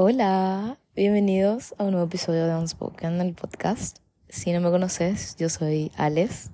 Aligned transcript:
Hola, 0.00 0.78
bienvenidos 0.94 1.74
a 1.76 1.82
un 1.82 1.90
nuevo 1.90 2.06
episodio 2.06 2.46
de 2.46 2.54
Unspoken, 2.54 3.20
el 3.20 3.34
podcast. 3.34 3.98
Si 4.28 4.52
no 4.52 4.60
me 4.60 4.70
conoces, 4.70 5.34
yo 5.38 5.48
soy 5.48 5.90
Alex, 5.96 6.52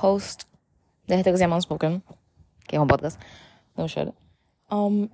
host 0.00 0.48
de 1.06 1.14
este 1.14 1.30
que 1.30 1.36
se 1.36 1.44
llama 1.44 1.54
Unspoken, 1.54 2.02
que 2.66 2.74
es 2.74 2.82
un 2.82 2.88
podcast. 2.88 3.22
No 3.76 3.86
shit. 3.86 4.08
Um, 4.68 5.10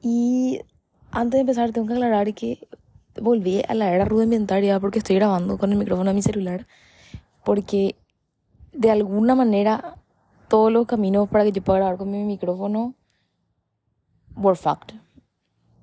y 0.00 0.60
antes 1.10 1.38
de 1.38 1.40
empezar, 1.40 1.72
tengo 1.72 1.88
que 1.88 1.94
aclarar 1.94 2.32
que 2.34 2.68
volví 3.20 3.64
a 3.66 3.74
la 3.74 3.92
era 3.92 4.04
rudimentaria 4.04 4.78
porque 4.78 5.00
estoy 5.00 5.16
grabando 5.16 5.58
con 5.58 5.72
el 5.72 5.78
micrófono 5.78 6.10
de 6.10 6.14
mi 6.14 6.22
celular. 6.22 6.68
Porque 7.44 7.96
de 8.72 8.92
alguna 8.92 9.34
manera 9.34 9.96
todos 10.46 10.70
los 10.70 10.86
caminos 10.86 11.28
para 11.28 11.42
que 11.42 11.50
yo 11.50 11.62
pueda 11.62 11.80
grabar 11.80 11.96
con 11.96 12.12
mi 12.12 12.22
micrófono 12.22 12.94
were 14.36 14.54
fucked. 14.54 15.00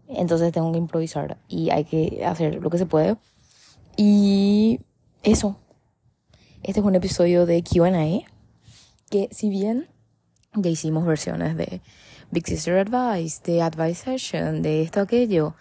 Entonces 0.10 0.52
tengo 0.52 0.72
que 0.72 0.80
improvisar 0.80 1.38
y 1.48 1.70
hay 1.70 1.86
que 1.86 2.26
hacer 2.26 2.56
lo 2.56 2.70
que 2.70 2.78
se 2.78 2.86
puede. 2.86 3.16
Y 3.96 4.82
eso. 5.24 5.60
Este 6.64 6.80
es 6.82 6.86
un 6.86 6.96
episodio 6.96 7.46
de 7.46 7.64
QA 7.64 8.28
que 9.10 9.30
si 9.32 9.50
bien 9.50 9.88
ya 10.54 10.70
hicimos 10.70 11.06
versiones 11.06 11.56
de 11.56 11.82
Big 12.32 12.48
Sister 12.48 12.78
Advice, 12.78 13.42
de 13.44 13.62
Advice 13.62 14.04
Session, 14.04 14.62
de 14.62 14.82
esto, 14.82 15.00
aquello, 15.00 15.56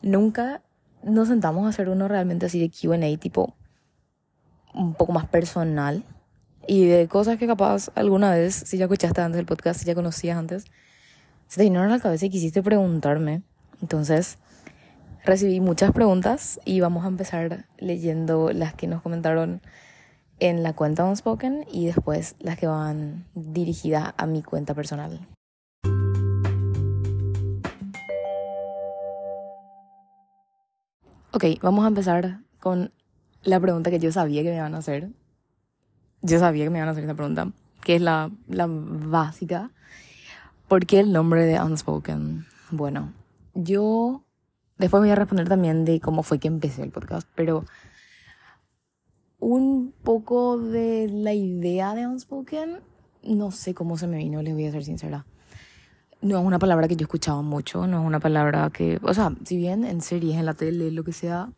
nunca 0.00 0.62
nos 1.02 1.28
sentamos 1.28 1.66
a 1.66 1.68
hacer 1.68 1.88
uno 1.88 2.08
realmente 2.08 2.46
así 2.46 2.60
de 2.60 2.70
QA, 2.70 3.18
tipo 3.18 3.54
un 4.74 4.94
poco 4.94 5.12
más 5.12 5.26
personal 5.26 6.04
y 6.66 6.86
de 6.86 7.08
cosas 7.08 7.38
que 7.38 7.46
capaz 7.46 7.90
alguna 7.94 8.32
vez, 8.32 8.54
si 8.54 8.78
ya 8.78 8.84
escuchaste 8.84 9.20
antes 9.20 9.38
el 9.38 9.46
podcast, 9.46 9.80
si 9.80 9.86
ya 9.86 9.94
conocías 9.94 10.38
antes, 10.38 10.64
se 11.48 11.56
te 11.58 11.64
vinieron 11.64 11.88
a 11.88 11.96
la 11.96 12.00
cabeza 12.00 12.26
y 12.26 12.30
quisiste 12.30 12.62
preguntarme. 12.62 13.42
Entonces, 13.82 14.38
recibí 15.24 15.60
muchas 15.60 15.92
preguntas 15.92 16.60
y 16.64 16.80
vamos 16.80 17.04
a 17.04 17.08
empezar 17.08 17.66
leyendo 17.78 18.52
las 18.52 18.74
que 18.74 18.86
nos 18.86 19.02
comentaron 19.02 19.60
en 20.38 20.62
la 20.62 20.72
cuenta 20.72 21.04
Unspoken 21.04 21.66
y 21.70 21.86
después 21.86 22.36
las 22.38 22.58
que 22.58 22.66
van 22.66 23.26
dirigidas 23.34 24.14
a 24.16 24.26
mi 24.26 24.42
cuenta 24.42 24.74
personal. 24.74 25.20
Ok, 31.32 31.44
vamos 31.60 31.84
a 31.84 31.88
empezar 31.88 32.40
con 32.60 32.92
la 33.42 33.58
pregunta 33.58 33.90
que 33.90 33.98
yo 33.98 34.12
sabía 34.12 34.42
que 34.42 34.50
me 34.50 34.56
iban 34.56 34.74
a 34.74 34.78
hacer. 34.78 35.10
Yo 36.20 36.38
sabía 36.38 36.64
que 36.64 36.70
me 36.70 36.78
iban 36.78 36.88
a 36.88 36.92
hacer 36.92 37.02
esta 37.02 37.14
pregunta, 37.14 37.50
que 37.82 37.96
es 37.96 38.02
la, 38.02 38.30
la 38.48 38.66
básica. 38.68 39.70
¿Por 40.68 40.86
qué 40.86 41.00
el 41.00 41.12
nombre 41.12 41.44
de 41.44 41.60
Unspoken? 41.60 42.46
Bueno, 42.70 43.12
yo 43.54 44.24
después 44.78 45.00
voy 45.00 45.10
a 45.10 45.14
responder 45.14 45.48
también 45.48 45.84
de 45.84 46.00
cómo 46.00 46.22
fue 46.22 46.38
que 46.38 46.48
empecé 46.48 46.82
el 46.82 46.90
podcast, 46.90 47.28
pero 47.34 47.64
un 49.38 49.92
poco 50.02 50.58
de 50.58 51.08
la 51.08 51.32
idea 51.32 51.94
de 51.94 52.06
Unspoken, 52.06 52.80
no 53.24 53.50
sé 53.50 53.74
cómo 53.74 53.98
se 53.98 54.06
me 54.06 54.18
vino, 54.18 54.42
les 54.42 54.54
voy 54.54 54.66
a 54.66 54.72
ser 54.72 54.84
sincera. 54.84 55.26
No 56.20 56.38
es 56.38 56.44
una 56.44 56.60
palabra 56.60 56.86
que 56.86 56.94
yo 56.94 57.04
escuchaba 57.04 57.42
mucho, 57.42 57.86
no 57.88 58.00
es 58.00 58.06
una 58.06 58.20
palabra 58.20 58.70
que, 58.70 59.00
o 59.02 59.12
sea, 59.12 59.34
si 59.44 59.56
bien 59.56 59.84
en 59.84 60.00
series, 60.00 60.36
en 60.36 60.46
la 60.46 60.54
tele, 60.54 60.92
lo 60.92 61.02
que 61.02 61.12
sea, 61.12 61.50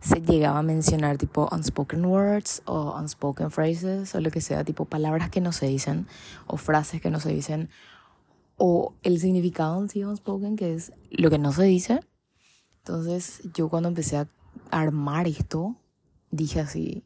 se 0.00 0.22
llegaba 0.22 0.60
a 0.60 0.62
mencionar 0.62 1.18
tipo 1.18 1.48
unspoken 1.52 2.04
words 2.06 2.62
o 2.64 2.96
unspoken 2.98 3.50
phrases 3.50 4.14
o 4.14 4.20
lo 4.20 4.30
que 4.30 4.40
sea, 4.40 4.64
tipo 4.64 4.84
palabras 4.84 5.28
que 5.28 5.40
no 5.40 5.52
se 5.52 5.66
dicen 5.66 6.06
o 6.46 6.56
frases 6.56 7.02
que 7.02 7.10
no 7.10 7.20
se 7.20 7.32
dicen 7.32 7.68
o 8.58 8.94
el 9.02 9.18
significado 9.20 9.80
en 9.80 9.88
sí 9.88 10.04
unspoken, 10.04 10.56
que 10.56 10.74
es 10.74 10.92
lo 11.10 11.30
que 11.30 11.38
no 11.38 11.52
se 11.52 11.64
dice. 11.64 12.00
Entonces 12.78 13.40
yo 13.54 13.68
cuando 13.68 13.88
empecé 13.88 14.18
a 14.18 14.28
armar 14.70 15.26
esto, 15.26 15.76
dije 16.30 16.60
así, 16.60 17.04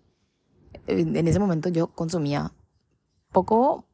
en 0.86 1.28
ese 1.28 1.38
momento 1.38 1.68
yo 1.68 1.88
consumía 1.88 2.52
poco 3.30 3.84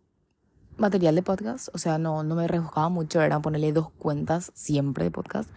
material 0.77 1.16
de 1.16 1.22
podcast, 1.22 1.69
o 1.75 1.78
sea, 1.78 1.99
no, 1.99 2.22
no 2.22 2.37
me 2.37 2.47
rebuscaba 2.47 2.88
mucho, 2.88 3.21
era 3.21 3.41
ponerle 3.41 3.72
dos 3.72 3.91
cuentas 3.91 4.53
siempre 4.55 5.05
de 5.05 5.11
podcast. 5.11 5.50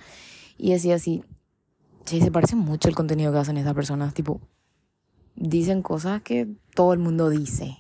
Y 0.58 0.72
decía 0.72 0.96
así, 0.96 1.24
che, 2.06 2.20
se 2.20 2.32
parece 2.32 2.56
mucho 2.56 2.90
el 2.90 2.96
contenido 2.96 3.32
que 3.32 3.38
hacen 3.38 3.58
estas 3.58 3.76
personas, 3.76 4.14
tipo, 4.14 4.42
dicen 5.36 5.84
cosas 5.84 6.24
que 6.24 6.56
todo 6.74 6.94
el 6.94 7.00
mundo 7.00 7.30
dice 7.30 7.78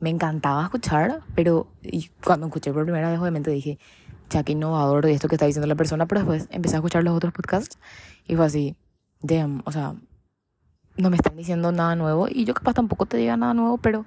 me 0.00 0.10
encantaba 0.10 0.64
escuchar, 0.64 1.22
pero 1.34 1.68
y 1.82 2.10
cuando 2.22 2.46
escuché 2.46 2.72
por 2.72 2.84
primera 2.84 3.10
vez 3.10 3.18
obviamente 3.18 3.50
dije, 3.50 3.78
ya 4.30 4.42
que 4.42 4.52
innovador 4.52 5.04
de 5.04 5.12
esto 5.12 5.28
que 5.28 5.36
está 5.36 5.46
diciendo 5.46 5.66
la 5.66 5.74
persona, 5.74 6.06
pero 6.06 6.20
después 6.20 6.48
empecé 6.50 6.76
a 6.76 6.78
escuchar 6.78 7.04
los 7.04 7.16
otros 7.16 7.32
podcasts 7.32 7.78
y 8.26 8.36
fue 8.36 8.46
así, 8.46 8.76
damn, 9.20 9.62
o 9.64 9.72
sea, 9.72 9.94
no 10.96 11.10
me 11.10 11.16
están 11.16 11.36
diciendo 11.36 11.72
nada 11.72 11.96
nuevo 11.96 12.28
y 12.28 12.44
yo 12.44 12.54
capaz 12.54 12.74
tampoco 12.74 13.06
te 13.06 13.16
diga 13.16 13.36
nada 13.36 13.54
nuevo, 13.54 13.78
pero 13.78 14.06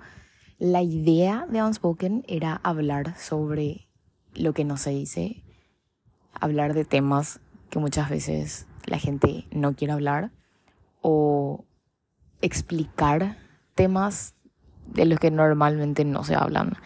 la 0.60 0.82
idea 0.82 1.46
de 1.50 1.62
Unspoken 1.62 2.24
era 2.28 2.60
hablar 2.64 3.18
sobre 3.18 3.88
lo 4.34 4.54
que 4.54 4.66
no 4.66 4.78
se 4.78 4.92
dice, 4.92 5.44
hablar 6.34 6.74
de 6.74 6.86
temas 6.86 7.40
que 7.70 7.80
muchas 7.80 8.10
veces 8.10 8.68
la 8.86 9.00
gente 9.00 9.46
no 9.52 9.76
quiere 9.76 9.94
hablar 9.94 10.32
o 11.02 11.66
explicar 12.42 13.38
temas 13.76 14.36
de 14.94 15.06
los 15.06 15.20
que 15.20 15.32
normalmente 15.32 16.06
no 16.06 16.24
se 16.24 16.36
hablan. 16.36 16.78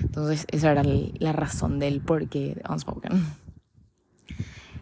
Entonces 0.00 0.46
esa 0.50 0.72
era 0.72 0.82
la 0.84 1.32
razón 1.32 1.78
del 1.78 2.00
por 2.00 2.28
qué 2.28 2.60
Unspoken. 2.68 3.24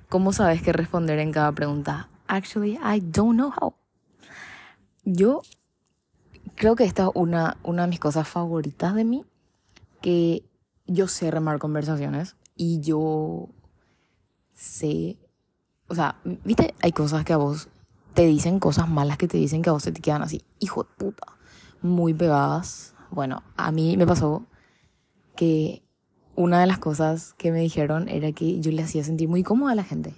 ¿Cómo 0.09 0.33
sabes 0.33 0.63
qué 0.63 0.73
responder 0.73 1.19
en 1.19 1.33
cada 1.33 1.53
pregunta? 1.53 2.09
Actually, 2.27 2.79
I 2.83 3.01
don't 3.01 3.35
know 3.35 3.53
how. 3.61 3.75
Yo 5.05 5.43
creo 6.57 6.77
que 6.77 6.85
esta 6.85 7.05
es 7.05 7.11
una, 7.15 7.57
una 7.63 7.83
de 7.83 7.89
mis 7.89 8.01
cosas 8.01 8.27
favoritas 8.29 8.95
de 8.95 9.05
mí, 9.05 9.25
que 10.01 10.45
yo 10.87 11.07
sé 11.09 11.31
remar 11.31 11.59
conversaciones 11.59 12.37
y 12.57 12.81
yo 12.81 13.49
sé, 14.53 15.19
o 15.89 15.95
sea, 15.95 16.17
viste, 16.45 16.75
hay 16.83 16.93
cosas 16.93 17.25
que 17.25 17.33
a 17.33 17.37
vos 17.37 17.69
te 18.15 18.27
dicen 18.27 18.59
cosas 18.59 18.89
malas 18.89 19.17
que 19.17 19.29
te 19.29 19.39
dicen 19.39 19.63
que 19.63 19.71
a 19.71 19.73
vos 19.73 19.83
se 19.83 19.93
te 19.93 20.01
quedan 20.01 20.23
así, 20.23 20.43
hijo 20.59 20.85
de 20.85 20.91
puta 20.97 21.40
muy 21.83 22.15
pegadas. 22.15 22.95
Bueno, 23.11 23.43
a 23.57 23.73
mí 23.73 23.97
me 23.97 24.07
pasó 24.07 24.47
que 25.37 25.83
una 26.37 26.61
de 26.61 26.67
las 26.67 26.79
cosas 26.79 27.35
que 27.35 27.53
me 27.53 27.61
dijeron 27.61 28.09
era 28.09 28.33
que 28.33 28.61
yo 28.61 28.71
le 28.73 28.83
hacía 28.83 29.05
sentir 29.05 29.29
muy 29.29 29.43
cómoda 29.43 29.73
a 29.73 29.75
la 29.75 29.85
gente. 29.85 30.15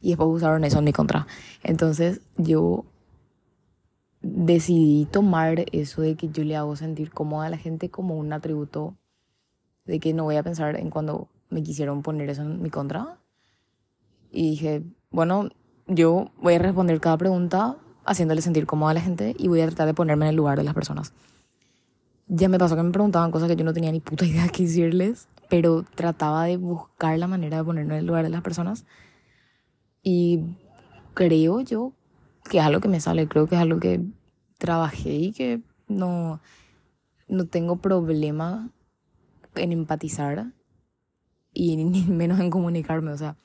Y 0.00 0.08
después 0.08 0.28
usaron 0.30 0.64
eso 0.64 0.78
en 0.78 0.84
mi 0.84 0.92
contra. 0.92 1.26
Entonces 1.62 2.20
yo 2.36 2.84
decidí 4.22 5.06
tomar 5.06 5.64
eso 5.72 6.02
de 6.02 6.14
que 6.14 6.28
yo 6.28 6.44
le 6.44 6.56
hago 6.56 6.76
sentir 6.76 7.10
cómoda 7.10 7.46
a 7.46 7.50
la 7.50 7.56
gente 7.56 7.90
como 7.90 8.16
un 8.16 8.32
atributo 8.32 8.96
de 9.86 9.98
que 9.98 10.12
no 10.12 10.24
voy 10.24 10.36
a 10.36 10.42
pensar 10.42 10.76
en 10.76 10.90
cuando 10.90 11.28
me 11.48 11.62
quisieron 11.62 12.02
poner 12.02 12.30
eso 12.30 12.42
en 12.42 12.62
mi 12.62 12.70
contra. 12.70 13.18
Y 14.30 14.50
dije, 14.50 14.82
bueno, 15.10 15.48
yo 15.86 16.30
voy 16.40 16.54
a 16.54 16.58
responder 16.58 17.00
cada 17.00 17.16
pregunta 17.18 17.76
haciéndole 18.04 18.42
sentir 18.42 18.66
cómoda 18.66 18.92
a 18.92 18.94
la 18.94 19.00
gente 19.00 19.34
y 19.38 19.48
voy 19.48 19.60
a 19.60 19.66
tratar 19.66 19.86
de 19.86 19.94
ponerme 19.94 20.26
en 20.26 20.30
el 20.30 20.36
lugar 20.36 20.58
de 20.58 20.64
las 20.64 20.74
personas. 20.74 21.12
Ya 22.26 22.48
me 22.48 22.58
pasó 22.58 22.76
que 22.76 22.82
me 22.82 22.92
preguntaban 22.92 23.30
cosas 23.30 23.48
que 23.48 23.56
yo 23.56 23.64
no 23.64 23.72
tenía 23.72 23.92
ni 23.92 24.00
puta 24.00 24.24
idea 24.26 24.48
qué 24.48 24.64
decirles, 24.64 25.28
pero 25.48 25.84
trataba 25.94 26.44
de 26.44 26.56
buscar 26.56 27.18
la 27.18 27.26
manera 27.26 27.58
de 27.58 27.64
ponerme 27.64 27.94
en 27.94 28.00
el 28.00 28.06
lugar 28.06 28.24
de 28.24 28.30
las 28.30 28.42
personas. 28.42 28.84
Y 30.02 30.44
creo 31.14 31.60
yo 31.60 31.92
que 32.48 32.58
es 32.58 32.64
algo 32.64 32.80
que 32.80 32.88
me 32.88 33.00
sale, 33.00 33.28
creo 33.28 33.46
que 33.46 33.56
es 33.56 33.60
algo 33.60 33.80
que 33.80 34.00
trabajé 34.58 35.12
y 35.12 35.32
que 35.32 35.60
no, 35.88 36.40
no 37.28 37.46
tengo 37.46 37.76
problema 37.76 38.70
en 39.54 39.72
empatizar 39.72 40.52
y 41.52 41.76
ni 41.76 42.02
menos 42.04 42.40
en 42.40 42.50
comunicarme, 42.50 43.12
o 43.12 43.18
sea, 43.18 43.36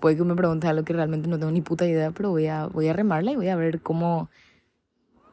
puede 0.00 0.16
que 0.16 0.24
me 0.24 0.34
pregunte 0.34 0.66
algo 0.66 0.84
que 0.84 0.92
realmente 0.92 1.28
no 1.28 1.38
tengo 1.38 1.52
ni 1.52 1.60
puta 1.60 1.86
idea, 1.86 2.10
pero 2.10 2.30
voy 2.30 2.46
a, 2.46 2.66
voy 2.66 2.88
a 2.88 2.92
remarla 2.92 3.32
y 3.32 3.36
voy 3.36 3.48
a 3.48 3.56
ver 3.56 3.80
cómo, 3.80 4.30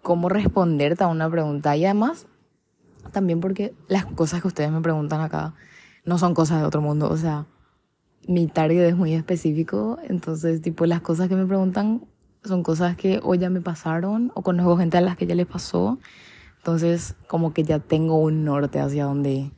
cómo 0.02 0.30
responderte 0.30 1.04
a 1.04 1.08
una 1.08 1.30
pregunta. 1.30 1.76
Y 1.76 1.86
además, 1.86 2.28
también 3.12 3.40
porque 3.40 3.74
las 3.88 4.06
cosas 4.06 4.42
que 4.42 4.48
ustedes 4.48 4.72
me 4.72 4.82
preguntan 4.82 5.22
acá 5.22 5.54
no 6.06 6.18
son 6.18 6.34
cosas 6.34 6.60
de 6.60 6.66
otro 6.66 6.82
mundo. 6.82 7.10
O 7.10 7.18
sea, 7.18 7.46
mi 8.28 8.48
target 8.48 8.90
es 8.90 8.96
muy 8.96 9.14
específico. 9.14 9.98
Entonces, 10.08 10.62
tipo, 10.62 10.86
las 10.86 11.02
cosas 11.02 11.28
que 11.28 11.36
me 11.36 11.46
preguntan 11.46 12.06
son 12.44 12.64
cosas 12.64 12.96
que 12.96 13.20
o 13.24 13.36
ya 13.36 13.50
me 13.50 13.62
pasaron 13.62 14.32
o 14.36 14.42
conozco 14.42 14.78
gente 14.78 14.98
a 14.98 15.02
las 15.02 15.18
que 15.18 15.28
ya 15.28 15.36
les 15.36 15.48
pasó. 15.48 16.00
Entonces, 16.58 17.16
como 17.28 17.54
que 17.54 17.64
ya 17.64 17.80
tengo 17.80 18.18
un 18.18 18.44
norte 18.44 18.80
hacia 18.80 19.06
dónde 19.06 19.52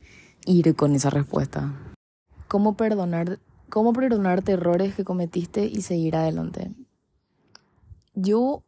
ir 0.44 0.74
con 0.76 0.94
esa 0.94 1.10
respuesta. 1.10 1.74
¿Cómo 2.48 2.76
perdonar 2.76 3.38
¿Cómo 3.68 3.92
perdonarte 3.92 4.52
errores 4.52 4.94
que 4.94 5.04
cometiste 5.04 5.64
y 5.64 5.82
seguir 5.82 6.16
adelante? 6.16 6.72
Yo 8.14 8.64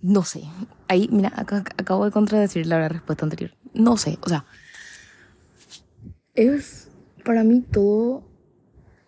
no 0.00 0.22
sé. 0.22 0.42
Ahí, 0.86 1.08
mira, 1.10 1.32
acabo 1.34 2.04
de 2.04 2.10
contradecir 2.10 2.66
la 2.66 2.88
respuesta 2.88 3.24
anterior. 3.24 3.52
No 3.72 3.96
sé, 3.96 4.18
o 4.20 4.28
sea, 4.28 4.44
es 6.34 6.88
para 7.24 7.42
mí 7.42 7.62
todo, 7.62 8.22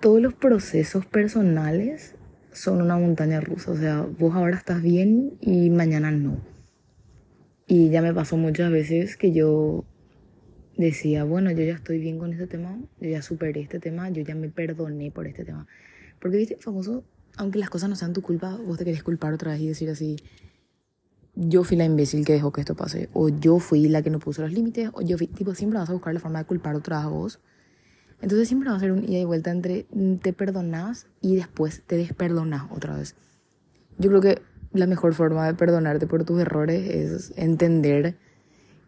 todos 0.01 0.21
los 0.21 0.33
procesos 0.35 1.05
personales 1.07 2.15
son 2.53 2.81
una 2.81 2.97
montaña 2.97 3.41
rusa. 3.41 3.73
O 3.73 3.77
sea, 3.77 4.07
vos 4.19 4.35
ahora 4.35 4.57
estás 4.57 4.81
bien 4.81 5.37
y 5.41 5.69
mañana 5.71 6.11
no. 6.11 6.39
Y 7.67 7.91
ya 7.91 8.01
me 8.01 8.15
pasó 8.15 8.37
muchas 8.37 8.71
veces 8.71 9.17
que 9.17 9.33
yo 9.33 9.85
decía, 10.77 11.25
bueno, 11.25 11.51
yo 11.51 11.63
ya 11.65 11.75
estoy 11.75 11.99
bien 11.99 12.19
con 12.19 12.33
este 12.33 12.47
tema, 12.47 12.79
yo 13.01 13.09
ya 13.09 13.23
superé 13.23 13.61
este 13.63 13.81
tema, 13.81 14.09
yo 14.11 14.23
ya 14.23 14.35
me 14.35 14.49
perdoné 14.49 15.11
por 15.11 15.27
este 15.27 15.45
tema. 15.45 15.67
Porque, 16.21 16.37
viste, 16.37 16.57
famoso, 16.57 17.05
aunque 17.37 17.59
las 17.59 17.71
cosas 17.71 17.89
no 17.89 17.97
sean 17.97 18.13
tu 18.13 18.23
culpa, 18.23 18.57
vos 18.57 18.79
te 18.79 18.85
querés 18.85 19.03
culpar 19.03 19.33
otra 19.33 19.53
vez 19.53 19.61
y 19.61 19.69
decir 19.69 19.91
así, 19.91 20.17
yo 21.35 21.65
fui 21.65 21.77
la 21.77 21.85
imbécil 21.85 22.25
que 22.25 22.33
dejó 22.33 22.53
que 22.53 22.61
esto 22.61 22.75
pase, 22.75 23.09
o 23.13 23.29
yo 23.29 23.59
fui 23.59 23.89
la 23.89 24.03
que 24.03 24.11
no 24.11 24.19
puso 24.19 24.43
los 24.43 24.53
límites, 24.53 24.91
o 24.93 25.03
yo 25.03 25.19
fui, 25.19 25.27
tipo, 25.27 25.55
siempre 25.55 25.79
vas 25.79 25.91
a 25.91 25.93
buscar 25.93 26.15
la 26.15 26.21
forma 26.21 26.39
de 26.39 26.45
culpar 26.47 26.75
otra 26.77 26.99
vez 26.99 27.07
a 27.07 27.09
vos. 27.09 27.41
Entonces 28.23 28.49
siempre 28.49 28.71
va 28.71 28.77
a 28.77 28.81
ser 28.81 28.93
un 28.93 29.05
ida 29.05 29.19
y 29.19 29.25
vuelta 29.25 29.51
entre 29.51 29.87
te 30.23 30.33
perdonas 30.33 31.07
y 31.21 31.37
después 31.37 31.83
te 31.87 31.99
desperdonas 31.99 32.65
otra 32.71 32.97
vez. 32.97 33.15
Yo 33.99 34.09
creo 34.09 34.23
que 34.23 34.43
la 34.73 34.87
mejor 34.87 35.15
forma 35.15 35.47
de 35.47 35.55
perdonarte 35.55 36.07
por 36.07 36.25
tus 36.25 36.41
errores 36.41 36.89
es 36.89 37.35
entender 37.37 38.17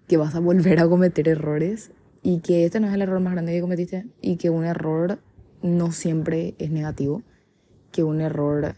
que 0.08 0.16
vas 0.16 0.34
a 0.34 0.40
volver 0.40 0.80
a 0.80 0.88
cometer 0.88 1.28
errores 1.28 1.92
y 2.22 2.40
que 2.40 2.64
este 2.64 2.80
no 2.80 2.88
es 2.88 2.94
el 2.94 3.02
error 3.02 3.20
más 3.20 3.34
grande 3.34 3.52
que 3.52 3.60
cometiste 3.60 4.06
y 4.20 4.36
que 4.36 4.50
un 4.50 4.64
error 4.64 5.20
no 5.62 5.92
siempre 5.92 6.54
es 6.58 6.70
negativo, 6.70 7.22
que 7.92 8.02
un 8.02 8.20
error 8.20 8.74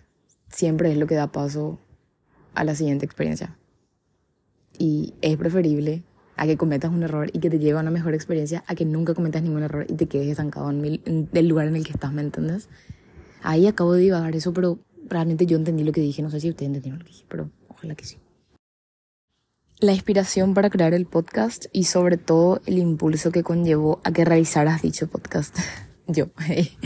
siempre 0.49 0.91
es 0.91 0.99
lo 0.99 1.07
que 1.07 1.15
da 1.15 1.29
paso 1.29 1.79
a 2.55 2.65
la 2.65 2.75
siguiente 2.75 3.07
experiencia. 3.07 3.57
Y 4.79 5.15
es 5.23 5.37
preferible 5.37 6.03
a 6.37 6.47
que 6.47 6.57
cometas 6.57 6.91
un 6.91 7.03
error 7.03 7.31
y 7.33 7.39
que 7.39 7.51
te 7.51 7.59
lleve 7.59 7.79
a 7.79 7.83
una 7.83 7.91
mejor 7.91 8.15
experiencia, 8.15 8.65
a 8.67 8.75
que 8.75 8.85
nunca 8.85 9.15
cometas 9.15 9.43
ningún 9.43 9.63
error 9.63 9.87
y 9.89 9.95
te 9.95 10.07
quedes 10.07 10.29
estancado 10.29 10.71
en, 10.71 11.29
el 11.33 11.49
lugar 11.49 11.69
en 11.69 11.77
el 11.77 11.85
que 11.85 11.93
estás, 11.93 12.13
¿me 12.13 12.23
entiendes? 12.23 12.69
Ahí 13.43 13.67
acabo 13.67 13.93
de 13.93 14.01
divagar 14.01 14.35
eso, 14.35 14.53
pero 14.53 14.81
realmente 15.07 15.47
yo 15.47 15.57
entendí 15.57 15.85
lo 15.85 15.93
que 15.93 16.01
dije. 16.01 16.23
No 16.23 16.31
sé 16.31 16.41
si 16.41 16.51
ustedes 16.51 16.69
entendieron 16.69 16.99
lo 16.99 17.05
que 17.05 17.13
dije, 17.13 17.25
pero 17.29 17.51
ojalá 17.69 17.95
que 17.95 18.05
sí 18.05 18.17
la 19.81 19.93
inspiración 19.93 20.53
para 20.53 20.69
crear 20.69 20.93
el 20.93 21.07
podcast 21.07 21.67
y 21.73 21.85
sobre 21.85 22.19
todo 22.19 22.61
el 22.67 22.79
impulso 22.79 23.33
que 23.33 23.43
conllevó 23.43 24.01
a 24.05 24.13
que 24.13 24.27
realizaras 24.27 24.83
dicho 24.83 25.09
podcast. 25.09 25.59
Yo. 26.07 26.27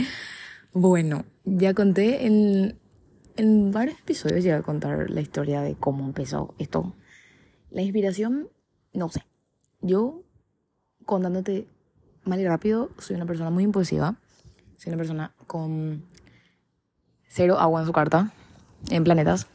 bueno, 0.73 1.25
ya 1.43 1.73
conté 1.73 2.25
en, 2.25 2.79
en 3.35 3.71
varios 3.71 3.99
episodios, 3.99 4.43
ya 4.45 4.57
a 4.57 4.61
contar 4.61 5.09
la 5.09 5.19
historia 5.19 5.61
de 5.61 5.75
cómo 5.75 6.05
empezó 6.05 6.55
esto. 6.57 6.95
La 7.69 7.81
inspiración, 7.81 8.47
no 8.93 9.09
sé. 9.09 9.23
Yo, 9.81 10.23
contándote 11.05 11.67
mal 12.23 12.39
y 12.39 12.47
rápido, 12.47 12.91
soy 12.97 13.17
una 13.17 13.25
persona 13.25 13.49
muy 13.49 13.65
impulsiva. 13.65 14.15
Soy 14.77 14.91
una 14.91 14.97
persona 14.97 15.35
con 15.47 16.05
cero 17.27 17.59
agua 17.59 17.81
en 17.81 17.87
su 17.87 17.91
carta, 17.91 18.31
en 18.89 19.03
planetas. 19.03 19.47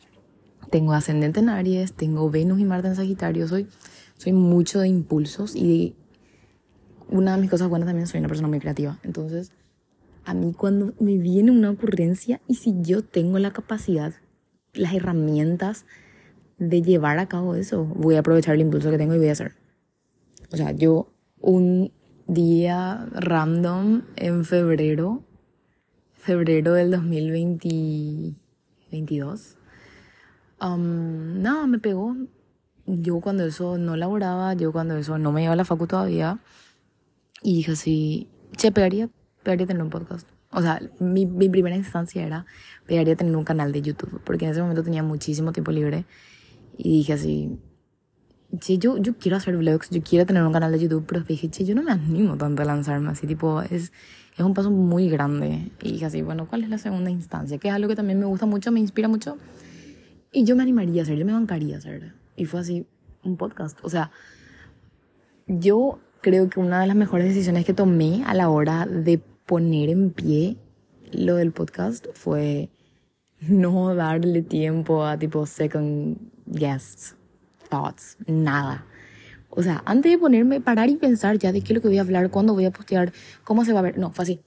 Tengo 0.71 0.93
ascendente 0.93 1.41
en 1.41 1.49
Aries, 1.49 1.95
tengo 1.95 2.31
Venus 2.31 2.61
y 2.61 2.65
Marte 2.65 2.89
en 2.89 2.97
Sagitario, 2.97 3.49
soy, 3.49 3.67
soy 4.17 4.33
mucho 4.33 4.81
de 4.81 4.89
impulsos 4.89 5.57
y 5.57 5.97
una 7.09 7.35
de 7.35 7.41
mis 7.41 7.51
cosas 7.51 7.69
buenas 7.69 7.89
también 7.89 8.07
soy 8.07 8.21
una 8.21 8.29
persona 8.29 8.49
muy 8.49 8.61
creativa. 8.61 8.99
Entonces, 9.03 9.53
a 10.25 10.35
mí 10.35 10.53
cuando 10.53 10.93
me 11.01 11.19
viene 11.19 11.51
una 11.51 11.71
ocurrencia 11.71 12.41
y 12.47 12.55
si 12.55 12.81
yo 12.83 13.03
tengo 13.03 13.39
la 13.39 13.53
capacidad, 13.53 14.15
las 14.73 14.95
herramientas 14.95 15.85
de 16.59 16.83
llevar 16.83 17.19
a 17.19 17.27
cabo 17.27 17.57
eso, 17.57 17.85
voy 17.85 18.15
a 18.17 18.21
aprovechar 18.21 18.55
el 18.55 18.61
impulso 18.61 18.91
que 18.91 18.99
tengo 18.99 19.15
y 19.15 19.19
voy 19.19 19.29
a 19.29 19.33
hacer. 19.33 19.55
O 20.53 20.57
sea, 20.57 20.73
yo 20.73 21.13
un 21.41 21.93
día 22.27 23.07
random 23.13 24.03
en 24.17 24.45
febrero, 24.45 25.23
febrero 26.15 26.75
del 26.75 26.91
2022, 26.93 29.57
Um, 30.61 31.41
nada, 31.41 31.67
me 31.67 31.79
pegó. 31.79 32.17
Yo 32.87 33.21
cuando 33.21 33.45
eso 33.45 33.79
no 33.79 33.97
laboraba, 33.97 34.55
yo 34.55 34.73
cuando 34.73 34.97
eso 34.97 35.17
no 35.19 35.33
me 35.33 35.45
iba 35.45 35.53
a 35.53 35.57
la 35.57 35.65
facu 35.65 35.87
todavía, 35.87 36.39
y 37.43 37.57
dije 37.57 37.73
así, 37.73 38.29
che, 38.57 38.73
pegaría, 38.73 39.09
pegaría 39.43 39.67
tener 39.67 39.83
un 39.83 39.91
podcast. 39.91 40.29
O 40.51 40.61
sea, 40.61 40.81
mi, 40.99 41.25
mi 41.25 41.49
primera 41.49 41.77
instancia 41.77 42.27
era, 42.27 42.47
pegaría 42.87 43.15
tener 43.17 43.37
un 43.37 43.45
canal 43.45 43.73
de 43.73 43.83
YouTube, 43.83 44.21
porque 44.25 44.47
en 44.47 44.51
ese 44.51 44.61
momento 44.61 44.83
tenía 44.83 45.03
muchísimo 45.03 45.53
tiempo 45.53 45.71
libre, 45.71 46.05
y 46.77 46.99
dije 46.99 47.13
así, 47.13 47.59
che, 48.59 48.79
yo, 48.79 48.99
yo 48.99 49.17
quiero 49.17 49.37
hacer 49.37 49.57
vlogs, 49.57 49.91
yo 49.91 50.03
quiero 50.03 50.27
tener 50.27 50.43
un 50.43 50.53
canal 50.53 50.73
de 50.73 50.81
YouTube, 50.81 51.05
pero 51.07 51.21
dije, 51.21 51.49
che, 51.49 51.65
yo 51.65 51.75
no 51.75 51.83
me 51.83 51.93
animo 51.93 52.37
tanto 52.37 52.63
a 52.63 52.65
lanzarme 52.65 53.11
así, 53.11 53.27
tipo, 53.27 53.63
es, 53.63 53.93
es 54.37 54.45
un 54.45 54.55
paso 54.55 54.71
muy 54.71 55.09
grande. 55.09 55.71
Y 55.83 55.93
dije 55.93 56.07
así, 56.07 56.23
bueno, 56.23 56.49
¿cuál 56.49 56.65
es 56.65 56.71
la 56.71 56.79
segunda 56.79 57.11
instancia? 57.11 57.59
Que 57.59 57.69
es 57.69 57.75
algo 57.75 57.89
que 57.89 57.97
también 57.97 58.19
me 58.19 58.27
gusta 58.27 58.47
mucho, 58.47 58.73
me 58.73 58.81
inspira 58.81 59.07
mucho 59.07 59.37
y 60.33 60.45
yo 60.45 60.57
me 60.57 60.63
animaría 60.63 61.03
a 61.03 61.05
hacer, 61.05 61.19
yo 61.19 61.27
me 61.27 61.33
bancaría 61.33 61.77
a 61.77 61.79
hacer. 61.79 62.15
Y 62.37 62.45
fue 62.45 62.61
así, 62.61 62.87
un 63.25 63.37
podcast. 63.37 63.79
O 63.83 63.89
sea, 63.89 64.11
yo 65.47 65.99
creo 66.21 66.49
que 66.49 66.61
una 66.61 66.81
de 66.81 66.87
las 66.87 66.97
mejores 66.97 67.29
decisiones 67.29 67.65
que 67.65 67.75
tomé 67.75 68.23
a 68.27 68.35
la 68.35 68.49
hora 68.49 68.87
de 68.87 69.19
poner 69.47 69.89
en 69.89 70.11
pie 70.11 70.57
lo 71.13 71.37
del 71.37 71.53
podcast 71.53 72.07
fue 72.15 72.71
no 73.41 73.95
darle 73.95 74.43
tiempo 74.43 75.05
a 75.05 75.19
tipo 75.19 75.47
second 75.47 76.19
guests, 76.47 77.17
thoughts, 77.69 78.17
nada. 78.27 78.87
O 79.53 79.63
sea, 79.65 79.83
antes 79.85 80.13
de 80.13 80.19
ponerme, 80.19 80.61
parar 80.61 80.89
y 80.89 80.97
pensar 80.97 81.37
ya 81.39 81.51
de 81.51 81.61
qué 81.61 81.73
es 81.73 81.75
lo 81.75 81.83
que 81.83 81.89
voy 81.89 81.99
a 81.99 82.03
hablar, 82.03 82.31
cuándo 82.31 82.55
voy 82.55 82.67
a 82.67 82.71
postear, 82.71 83.13
cómo 83.43 83.65
se 83.65 83.73
va 83.73 83.81
a 83.81 83.83
ver. 83.83 83.99
No, 83.99 84.13
fue 84.13 84.23
así. 84.23 84.41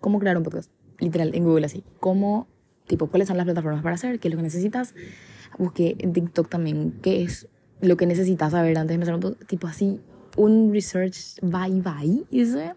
¿Cómo 0.00 0.18
crear 0.18 0.36
un 0.36 0.42
podcast? 0.42 0.70
Literal, 0.98 1.34
en 1.34 1.44
Google 1.44 1.64
así. 1.64 1.82
¿Cómo 1.98 2.46
tipo 2.86 3.06
cuáles 3.08 3.28
son 3.28 3.36
las 3.36 3.44
plataformas 3.44 3.82
para 3.82 3.94
hacer, 3.94 4.18
qué 4.18 4.28
es 4.28 4.34
lo 4.34 4.38
que 4.38 4.44
necesitas. 4.44 4.94
Busqué 5.58 5.96
en 5.98 6.12
TikTok 6.12 6.48
también 6.48 6.98
qué 7.02 7.22
es 7.22 7.48
lo 7.80 7.96
que 7.96 8.06
necesitas 8.06 8.52
saber 8.52 8.76
antes 8.78 8.88
de 8.88 8.94
empezar 8.94 9.14
un 9.14 9.34
tipo 9.46 9.66
así, 9.66 10.00
un 10.36 10.72
research 10.72 11.40
bye 11.42 11.80
bye, 11.80 12.24
dice. 12.30 12.74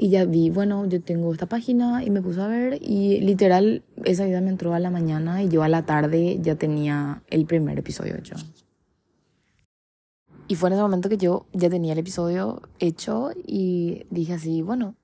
Y 0.00 0.10
ya 0.10 0.24
vi, 0.24 0.50
bueno, 0.50 0.86
yo 0.86 1.02
tengo 1.02 1.32
esta 1.32 1.46
página 1.46 2.04
y 2.04 2.10
me 2.10 2.22
puse 2.22 2.40
a 2.40 2.46
ver 2.46 2.78
y 2.80 3.20
literal 3.20 3.82
esa 4.04 4.28
idea 4.28 4.40
me 4.40 4.50
entró 4.50 4.72
a 4.72 4.78
la 4.78 4.90
mañana 4.90 5.42
y 5.42 5.48
yo 5.48 5.64
a 5.64 5.68
la 5.68 5.84
tarde 5.86 6.38
ya 6.40 6.54
tenía 6.54 7.22
el 7.30 7.46
primer 7.46 7.78
episodio 7.80 8.16
hecho. 8.16 8.36
Y 10.46 10.54
fue 10.54 10.68
en 10.68 10.74
ese 10.74 10.82
momento 10.82 11.08
que 11.08 11.16
yo 11.16 11.46
ya 11.52 11.68
tenía 11.68 11.92
el 11.94 11.98
episodio 11.98 12.62
hecho 12.78 13.32
y 13.44 14.06
dije 14.10 14.34
así, 14.34 14.62
bueno, 14.62 14.94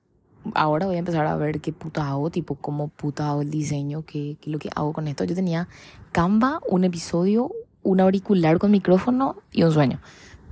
ahora 0.53 0.85
voy 0.85 0.95
a 0.95 0.99
empezar 0.99 1.25
a 1.25 1.35
ver 1.35 1.61
qué 1.61 1.73
puta 1.73 2.07
hago, 2.07 2.29
tipo 2.29 2.55
cómo 2.55 2.89
puta 2.89 3.29
hago 3.29 3.41
el 3.41 3.49
diseño, 3.49 4.03
qué, 4.05 4.37
qué 4.39 4.49
lo 4.49 4.59
que 4.59 4.69
hago 4.75 4.93
con 4.93 5.07
esto. 5.07 5.23
Yo 5.23 5.35
tenía 5.35 5.67
Canva, 6.11 6.61
un 6.67 6.83
episodio, 6.83 7.51
un 7.83 7.99
auricular 7.99 8.57
con 8.59 8.71
micrófono 8.71 9.37
y 9.51 9.63
un 9.63 9.71
sueño. 9.71 9.99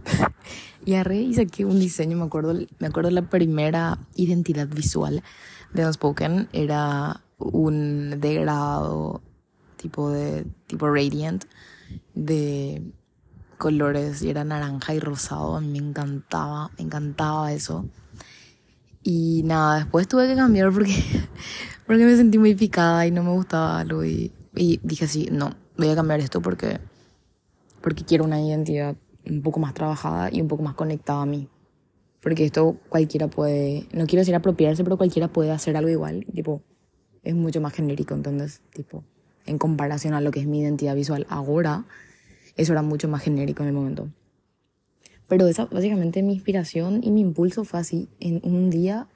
y 0.85 0.95
arre 0.95 1.17
y 1.17 1.33
saqué 1.33 1.65
un 1.65 1.79
diseño, 1.79 2.17
me 2.17 2.25
acuerdo, 2.25 2.53
me 2.79 2.87
acuerdo 2.87 3.11
la 3.11 3.23
primera 3.23 3.99
identidad 4.15 4.67
visual 4.67 5.23
de 5.73 5.85
Unspoken 5.85 6.49
era 6.53 7.21
un 7.37 8.19
degradado 8.19 9.21
tipo 9.77 10.09
de 10.09 10.45
tipo 10.67 10.87
radiant 10.87 11.45
de 12.13 12.81
colores 13.57 14.21
y 14.21 14.29
era 14.29 14.43
naranja 14.43 14.93
y 14.93 14.99
rosado, 14.99 15.55
a 15.55 15.61
mí 15.61 15.69
me 15.69 15.89
encantaba, 15.89 16.71
me 16.77 16.83
encantaba 16.85 17.53
eso. 17.53 17.85
Y 19.03 19.43
nada, 19.43 19.79
después 19.79 20.07
tuve 20.07 20.27
que 20.27 20.35
cambiar 20.35 20.71
porque, 20.71 20.95
porque 21.85 22.05
me 22.05 22.15
sentí 22.15 22.37
muy 22.37 22.55
picada 22.55 23.05
y 23.05 23.11
no 23.11 23.23
me 23.23 23.31
gustaba 23.31 23.79
algo. 23.79 24.03
Y, 24.05 24.31
y 24.55 24.79
dije 24.81 25.05
así, 25.05 25.27
no, 25.31 25.55
voy 25.77 25.89
a 25.89 25.95
cambiar 25.95 26.19
esto 26.21 26.41
porque, 26.41 26.79
porque 27.81 28.05
quiero 28.05 28.23
una 28.23 28.41
identidad 28.41 28.95
un 29.25 29.41
poco 29.41 29.59
más 29.59 29.73
trabajada 29.73 30.29
y 30.31 30.41
un 30.41 30.47
poco 30.47 30.63
más 30.63 30.75
conectada 30.75 31.21
a 31.21 31.25
mí. 31.25 31.49
Porque 32.21 32.45
esto 32.45 32.77
cualquiera 32.87 33.27
puede, 33.27 33.87
no 33.91 34.05
quiero 34.05 34.21
decir 34.21 34.35
apropiarse, 34.35 34.83
pero 34.83 34.97
cualquiera 34.97 35.27
puede 35.27 35.51
hacer 35.51 35.75
algo 35.75 35.89
igual. 35.89 36.25
tipo, 36.33 36.61
es 37.23 37.35
mucho 37.35 37.61
más 37.61 37.73
genérico, 37.73 38.13
entonces, 38.13 38.61
tipo, 38.73 39.03
en 39.45 39.57
comparación 39.57 40.13
a 40.13 40.21
lo 40.21 40.31
que 40.31 40.39
es 40.39 40.47
mi 40.47 40.61
identidad 40.61 40.95
visual 40.95 41.25
ahora, 41.29 41.85
eso 42.55 42.71
era 42.71 42.81
mucho 42.81 43.07
más 43.09 43.23
genérico 43.23 43.63
en 43.63 43.69
el 43.69 43.75
momento. 43.75 44.07
Pero 45.33 45.47
esa, 45.47 45.65
básicamente 45.65 46.21
mi 46.21 46.33
inspiración 46.33 47.01
y 47.03 47.09
mi 47.09 47.21
impulso 47.21 47.63
fue 47.63 47.79
así. 47.79 48.07
En 48.19 48.39
un 48.43 48.69
día 48.69 49.07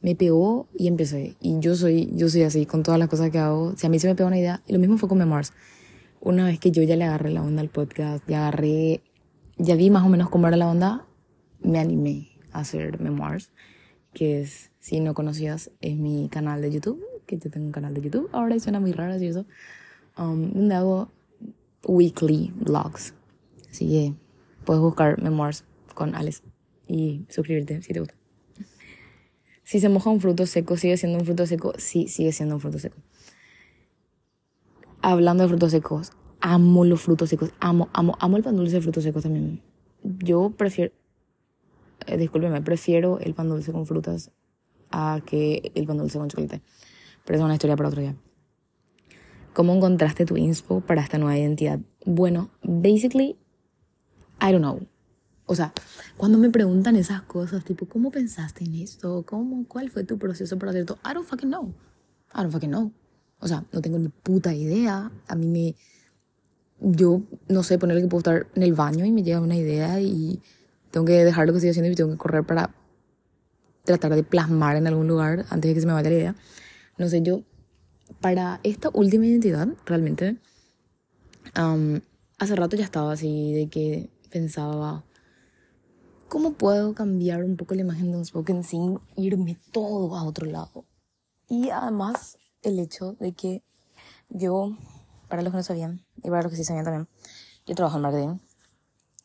me 0.00 0.16
pegó 0.16 0.66
y 0.76 0.88
empecé. 0.88 1.36
Y 1.40 1.60
yo 1.60 1.76
soy, 1.76 2.10
yo 2.12 2.28
soy 2.28 2.42
así 2.42 2.66
con 2.66 2.82
todas 2.82 2.98
las 2.98 3.08
cosas 3.08 3.30
que 3.30 3.38
hago. 3.38 3.76
Si 3.76 3.86
a 3.86 3.88
mí 3.88 4.00
se 4.00 4.08
me 4.08 4.16
pegó 4.16 4.26
una 4.26 4.38
idea, 4.40 4.62
y 4.66 4.72
lo 4.72 4.80
mismo 4.80 4.98
fue 4.98 5.08
con 5.08 5.18
Memoirs. 5.18 5.52
Una 6.20 6.44
vez 6.44 6.58
que 6.58 6.72
yo 6.72 6.82
ya 6.82 6.96
le 6.96 7.04
agarré 7.04 7.30
la 7.30 7.44
onda 7.44 7.62
al 7.62 7.68
podcast, 7.68 8.28
ya 8.28 8.48
agarré, 8.48 9.00
ya 9.58 9.76
vi 9.76 9.90
más 9.90 10.04
o 10.04 10.08
menos 10.08 10.28
cómo 10.28 10.48
era 10.48 10.56
la 10.56 10.68
onda, 10.68 11.06
me 11.62 11.78
animé 11.78 12.30
a 12.50 12.60
hacer 12.60 12.98
Memoirs, 12.98 13.52
que 14.12 14.40
es, 14.40 14.72
si 14.80 14.98
no 14.98 15.14
conocías, 15.14 15.70
es 15.80 15.96
mi 15.96 16.28
canal 16.30 16.62
de 16.62 16.72
YouTube, 16.72 17.00
que 17.26 17.38
yo 17.38 17.48
tengo 17.48 17.66
un 17.66 17.72
canal 17.72 17.94
de 17.94 18.00
YouTube. 18.00 18.28
Ahora 18.32 18.58
suena 18.58 18.80
muy 18.80 18.90
raro 18.90 19.14
así 19.14 19.28
eso. 19.28 19.46
Um, 20.18 20.52
donde 20.52 20.74
hago 20.74 21.12
weekly 21.84 22.52
vlogs. 22.56 23.14
Así 23.70 23.88
que 23.88 24.29
puedes 24.64 24.80
buscar 24.80 25.20
Memoirs 25.22 25.64
con 25.94 26.14
Alex 26.14 26.42
y 26.86 27.24
suscribirte 27.28 27.82
si 27.82 27.92
te 27.92 28.00
gusta. 28.00 28.14
Si 29.62 29.78
se 29.78 29.88
moja 29.88 30.10
un 30.10 30.20
fruto 30.20 30.46
seco, 30.46 30.76
¿sigue 30.76 30.96
siendo 30.96 31.18
un 31.18 31.24
fruto 31.24 31.46
seco? 31.46 31.72
Sí, 31.78 32.08
sigue 32.08 32.32
siendo 32.32 32.56
un 32.56 32.60
fruto 32.60 32.78
seco. 32.78 32.96
hablando 35.02 35.44
de 35.44 35.48
frutos 35.48 35.70
secos, 35.70 36.12
amo 36.40 36.84
los 36.84 37.00
frutos 37.00 37.30
secos, 37.30 37.52
amo, 37.60 37.88
amo, 37.92 38.16
amo 38.18 38.36
el 38.36 38.42
pan 38.42 38.56
dulce 38.56 38.74
de 38.74 38.82
frutos 38.82 39.04
secos 39.04 39.22
también. 39.22 39.62
Yo 40.02 40.50
prefiero, 40.50 40.92
eh, 42.06 42.16
discúlpeme, 42.16 42.62
prefiero 42.62 43.20
el 43.20 43.34
pan 43.34 43.48
dulce 43.48 43.72
con 43.72 43.86
frutas 43.86 44.32
a 44.90 45.20
que 45.24 45.70
el 45.74 45.86
pan 45.86 45.98
dulce 45.98 46.18
con 46.18 46.28
chocolate. 46.28 46.62
Pero 47.24 47.38
es 47.38 47.44
una 47.44 47.54
historia 47.54 47.76
para 47.76 47.88
otro 47.90 48.00
día. 48.00 48.16
¿Cómo 49.52 49.74
encontraste 49.74 50.26
tu 50.26 50.36
inspo 50.36 50.80
para 50.80 51.02
esta 51.02 51.18
nueva 51.18 51.38
identidad? 51.38 51.80
Bueno, 52.04 52.50
basically, 52.62 53.36
I 54.40 54.52
don't 54.52 54.60
know. 54.60 54.86
O 55.46 55.54
sea, 55.54 55.72
cuando 56.16 56.38
me 56.38 56.50
preguntan 56.50 56.96
esas 56.96 57.22
cosas, 57.22 57.64
tipo, 57.64 57.86
¿cómo 57.86 58.10
pensaste 58.10 58.64
en 58.64 58.76
esto? 58.76 59.24
¿Cómo, 59.26 59.66
¿Cuál 59.66 59.90
fue 59.90 60.04
tu 60.04 60.18
proceso 60.18 60.58
para 60.58 60.70
hacer 60.70 60.82
esto? 60.82 60.98
I 61.04 61.14
don't 61.14 61.26
fucking 61.26 61.50
know. 61.50 61.74
I 62.32 62.42
don't 62.42 62.52
fucking 62.52 62.70
know. 62.70 62.92
O 63.40 63.48
sea, 63.48 63.64
no 63.72 63.80
tengo 63.80 63.98
ni 63.98 64.08
puta 64.08 64.54
idea. 64.54 65.10
A 65.26 65.34
mí 65.34 65.46
me... 65.46 65.76
Yo 66.82 67.22
no 67.48 67.62
sé, 67.62 67.78
ponerle 67.78 68.02
que 68.02 68.08
puedo 68.08 68.20
estar 68.20 68.46
en 68.54 68.62
el 68.62 68.74
baño 68.74 69.04
y 69.04 69.12
me 69.12 69.22
llega 69.22 69.40
una 69.40 69.56
idea 69.56 70.00
y 70.00 70.40
tengo 70.90 71.04
que 71.04 71.24
dejar 71.24 71.46
lo 71.46 71.52
que 71.52 71.58
estoy 71.58 71.70
haciendo 71.70 71.90
y 71.90 71.94
tengo 71.94 72.10
que 72.10 72.16
correr 72.16 72.44
para 72.44 72.74
tratar 73.84 74.14
de 74.14 74.22
plasmar 74.22 74.76
en 74.76 74.86
algún 74.86 75.08
lugar 75.08 75.46
antes 75.50 75.68
de 75.68 75.74
que 75.74 75.80
se 75.80 75.86
me 75.86 75.92
vaya 75.92 76.08
la 76.08 76.16
idea. 76.16 76.36
No 76.96 77.08
sé, 77.08 77.22
yo 77.22 77.42
para 78.20 78.60
esta 78.62 78.88
última 78.92 79.26
identidad, 79.26 79.68
realmente, 79.84 80.36
hace 82.38 82.56
rato 82.56 82.76
ya 82.76 82.84
estaba 82.84 83.12
así 83.12 83.52
de 83.52 83.68
que 83.68 84.10
pensaba, 84.30 85.04
¿cómo 86.28 86.52
puedo 86.52 86.94
cambiar 86.94 87.44
un 87.44 87.56
poco 87.56 87.74
la 87.74 87.82
imagen 87.82 88.10
de 88.10 88.18
Unspoken 88.18 88.64
sin 88.64 89.00
irme 89.16 89.58
todo 89.72 90.16
a 90.16 90.24
otro 90.24 90.46
lado? 90.46 90.84
Y 91.48 91.70
además, 91.70 92.38
el 92.62 92.78
hecho 92.78 93.14
de 93.14 93.32
que 93.32 93.62
yo, 94.28 94.76
para 95.28 95.42
los 95.42 95.50
que 95.52 95.58
no 95.58 95.62
sabían, 95.62 96.04
y 96.22 96.30
para 96.30 96.42
los 96.42 96.50
que 96.50 96.56
sí 96.56 96.64
sabían 96.64 96.84
también, 96.84 97.08
yo 97.66 97.74
trabajo 97.74 97.96
en 97.96 98.02
marketing. 98.02 98.38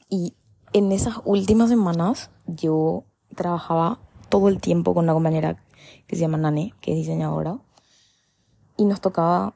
Y 0.09 0.35
en 0.73 0.91
esas 0.91 1.15
últimas 1.25 1.69
semanas, 1.69 2.31
yo 2.47 3.05
trabajaba 3.35 3.99
todo 4.29 4.49
el 4.49 4.59
tiempo 4.59 4.93
con 4.93 5.05
una 5.05 5.13
compañera 5.13 5.63
que 6.07 6.15
se 6.15 6.21
llama 6.21 6.37
Nane, 6.37 6.73
que 6.81 6.91
es 6.91 6.97
diseñadora 6.97 7.59
y 8.77 8.85
nos 8.85 9.01
tocaba 9.01 9.55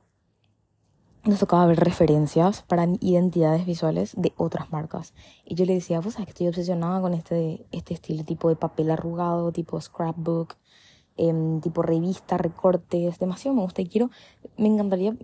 nos 1.29 1.39
tocaba 1.39 1.65
ver 1.67 1.79
referencias 1.79 2.63
para 2.63 2.87
identidades 2.99 3.65
visuales 3.65 4.13
de 4.17 4.33
otras 4.37 4.71
marcas. 4.71 5.13
Y 5.45 5.55
yo 5.55 5.65
le 5.65 5.75
decía, 5.75 6.01
pues 6.01 6.15
sabes 6.15 6.27
que 6.27 6.31
estoy 6.31 6.47
obsesionada 6.47 7.01
con 7.01 7.13
este, 7.13 7.65
este 7.71 7.93
estilo 7.93 8.23
tipo 8.23 8.49
de 8.49 8.55
papel 8.55 8.91
arrugado, 8.91 9.51
tipo 9.51 9.79
scrapbook, 9.79 10.55
em, 11.17 11.61
tipo 11.61 11.81
revista, 11.81 12.37
recortes, 12.37 13.19
demasiado 13.19 13.55
me 13.55 13.63
gusta 13.63 13.81
y 13.81 13.87
quiero, 13.87 14.09
me 14.57 14.67
encantaría, 14.67 15.15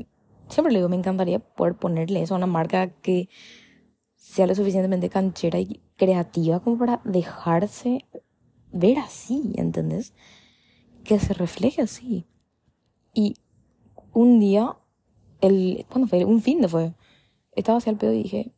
siempre 0.50 0.72
le 0.74 0.80
digo, 0.80 0.90
me 0.90 0.96
encantaría 0.96 1.40
poder 1.40 1.76
ponerle 1.76 2.22
eso 2.22 2.36
a 2.36 2.38
una 2.38 2.48
marca 2.48 2.90
que 2.90 3.30
sea 4.16 4.48
lo 4.48 4.56
suficientemente 4.56 5.10
canchera 5.10 5.60
y 5.60 5.82
creativa 5.98 6.60
como 6.60 6.78
para 6.78 7.02
dejarse 7.04 8.06
ver 8.72 9.00
así, 9.00 9.54
¿entendés? 9.56 10.14
Que 11.04 11.20
se 11.20 11.34
refleje 11.34 11.82
así. 11.82 12.26
Y 13.14 13.36
un 14.12 14.40
día, 14.40 14.78
el, 15.48 15.86
¿cuándo 15.90 16.08
fue? 16.08 16.26
Un 16.26 16.42
fin 16.42 16.62
de 16.62 16.68
fue. 16.68 16.94
Estaba 17.54 17.78
hacia 17.78 17.92
el 17.92 17.98
pedo 17.98 18.14
y 18.14 18.24
dije, 18.24 18.54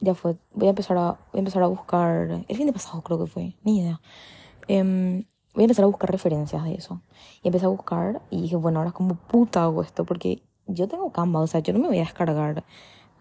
ya 0.00 0.14
fue, 0.14 0.36
voy 0.52 0.66
a 0.66 0.70
empezar 0.70 0.96
a, 0.98 1.12
voy 1.32 1.36
a, 1.36 1.38
empezar 1.38 1.62
a 1.62 1.68
buscar, 1.68 2.44
el 2.48 2.56
fin 2.56 2.66
de 2.66 2.72
pasado 2.72 3.02
creo 3.02 3.18
que 3.18 3.26
fue, 3.26 3.56
ni 3.62 3.80
idea. 3.80 4.00
Em, 4.68 5.24
voy 5.54 5.62
a 5.62 5.64
empezar 5.64 5.84
a 5.84 5.88
buscar 5.88 6.10
referencias 6.10 6.64
de 6.64 6.74
eso. 6.74 7.02
Y 7.42 7.48
empecé 7.48 7.66
a 7.66 7.68
buscar 7.68 8.22
y 8.30 8.42
dije, 8.42 8.56
bueno, 8.56 8.80
ahora 8.80 8.92
como 8.92 9.14
puta 9.14 9.62
hago 9.62 9.82
esto, 9.82 10.04
porque 10.04 10.42
yo 10.66 10.88
tengo 10.88 11.12
Canva, 11.12 11.40
o 11.40 11.46
sea, 11.46 11.60
yo 11.60 11.72
no 11.72 11.78
me 11.78 11.88
voy 11.88 11.98
a 11.98 12.02
descargar 12.02 12.64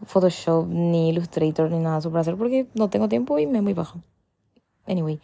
Photoshop, 0.06 0.68
ni 0.68 1.10
Illustrator, 1.10 1.70
ni 1.70 1.80
nada 1.80 2.02
para 2.02 2.22
hacer 2.22 2.36
porque 2.36 2.68
no 2.74 2.90
tengo 2.90 3.08
tiempo 3.08 3.38
y 3.40 3.46
me 3.46 3.62
voy 3.62 3.74
bajo. 3.74 4.00
Anyway, 4.88 5.20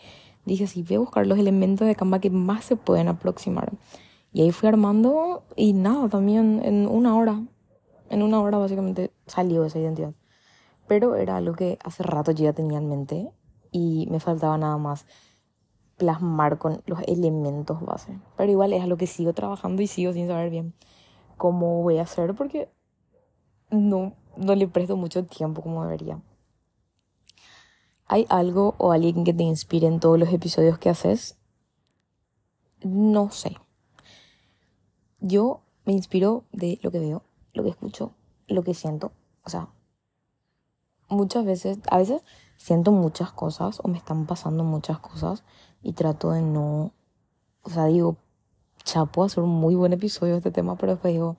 dije 0.45 0.65
así, 0.65 0.83
voy 0.83 0.95
a 0.97 0.99
buscar 0.99 1.27
los 1.27 1.39
elementos 1.39 1.87
de 1.87 1.95
Canva 1.95 2.19
que 2.19 2.29
más 2.29 2.65
se 2.65 2.75
pueden 2.75 3.07
aproximar. 3.07 3.73
Y 4.31 4.41
ahí 4.43 4.51
fui 4.51 4.69
armando 4.69 5.43
y 5.55 5.73
nada, 5.73 6.09
también 6.09 6.61
en 6.63 6.87
una 6.87 7.15
hora, 7.15 7.41
en 8.09 8.23
una 8.23 8.41
hora 8.41 8.57
básicamente 8.57 9.11
salió 9.25 9.65
esa 9.65 9.79
identidad. 9.79 10.13
Pero 10.87 11.15
era 11.15 11.37
algo 11.37 11.53
que 11.55 11.77
hace 11.83 12.03
rato 12.03 12.31
yo 12.31 12.45
ya 12.45 12.53
tenía 12.53 12.77
en 12.77 12.89
mente 12.89 13.31
y 13.71 14.07
me 14.09 14.19
faltaba 14.19 14.57
nada 14.57 14.77
más 14.77 15.05
plasmar 15.97 16.57
con 16.57 16.81
los 16.85 16.99
elementos 17.07 17.81
base. 17.81 18.19
Pero 18.37 18.51
igual 18.51 18.73
es 18.73 18.83
algo 18.83 18.97
que 18.97 19.07
sigo 19.07 19.33
trabajando 19.33 19.81
y 19.81 19.87
sigo 19.87 20.13
sin 20.13 20.27
saber 20.27 20.49
bien 20.49 20.73
cómo 21.37 21.81
voy 21.83 21.97
a 21.97 22.03
hacer 22.03 22.33
porque 22.35 22.69
no, 23.69 24.13
no 24.37 24.55
le 24.55 24.67
presto 24.67 24.95
mucho 24.95 25.25
tiempo 25.25 25.61
como 25.61 25.83
debería. 25.83 26.21
¿Hay 28.05 28.25
algo 28.29 28.75
o 28.77 28.91
alguien 28.93 29.23
que 29.23 29.33
te 29.33 29.43
inspire 29.43 29.87
en 29.87 29.99
todos 29.99 30.17
los 30.17 30.31
episodios 30.31 30.79
que 30.79 30.89
haces? 30.89 31.37
No 32.81 33.31
sé. 33.31 33.57
Yo 35.19 35.61
me 35.85 35.93
inspiro 35.93 36.45
de 36.51 36.79
lo 36.81 36.91
que 36.91 36.99
veo, 36.99 37.23
lo 37.57 37.63
que 37.63 37.71
escucho, 37.71 38.13
lo 38.47 38.63
que 38.63 38.73
siento. 38.73 39.11
O 39.43 39.49
sea, 39.49 39.67
muchas 41.09 41.45
veces, 41.45 41.79
a 41.89 41.97
veces 41.97 42.21
siento 42.57 42.91
muchas 42.91 43.31
cosas 43.31 43.79
o 43.83 43.87
me 43.87 43.97
están 43.97 44.25
pasando 44.25 44.63
muchas 44.63 44.99
cosas 44.99 45.43
y 45.81 45.93
trato 45.93 46.31
de 46.31 46.41
no, 46.41 46.93
o 47.63 47.69
sea, 47.69 47.85
digo, 47.85 48.17
chapo, 48.83 49.23
hacer 49.23 49.43
un 49.43 49.49
muy 49.49 49.75
buen 49.75 49.93
episodio 49.93 50.33
de 50.33 50.39
este 50.39 50.51
tema, 50.51 50.77
pero 50.77 50.93
después 50.93 51.13
digo, 51.13 51.37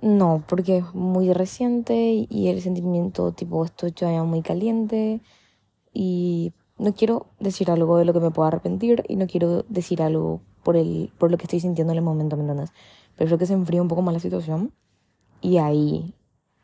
no, 0.00 0.44
porque 0.46 0.78
es 0.78 0.94
muy 0.94 1.32
reciente 1.32 2.26
y 2.28 2.48
el 2.48 2.60
sentimiento 2.60 3.32
tipo 3.32 3.64
esto 3.64 3.88
ya 3.88 4.22
muy 4.24 4.42
caliente 4.42 5.22
y 5.92 6.52
no 6.78 6.94
quiero 6.94 7.26
decir 7.40 7.70
algo 7.70 7.96
de 7.96 8.04
lo 8.04 8.12
que 8.12 8.20
me 8.20 8.30
pueda 8.30 8.48
arrepentir 8.48 9.04
y 9.08 9.16
no 9.16 9.26
quiero 9.26 9.64
decir 9.68 10.02
algo 10.02 10.40
por, 10.62 10.76
el, 10.76 11.12
por 11.18 11.30
lo 11.30 11.38
que 11.38 11.44
estoy 11.44 11.60
sintiendo 11.60 11.92
en 11.92 11.98
el 11.98 12.04
momento, 12.04 12.36
¿me 12.36 12.42
entiendes? 12.42 12.72
Prefiero 13.16 13.38
que 13.38 13.46
se 13.46 13.54
enfríe 13.54 13.80
un 13.80 13.88
poco 13.88 14.02
más 14.02 14.12
la 14.12 14.20
situación 14.20 14.72
y 15.40 15.58
ahí 15.58 16.14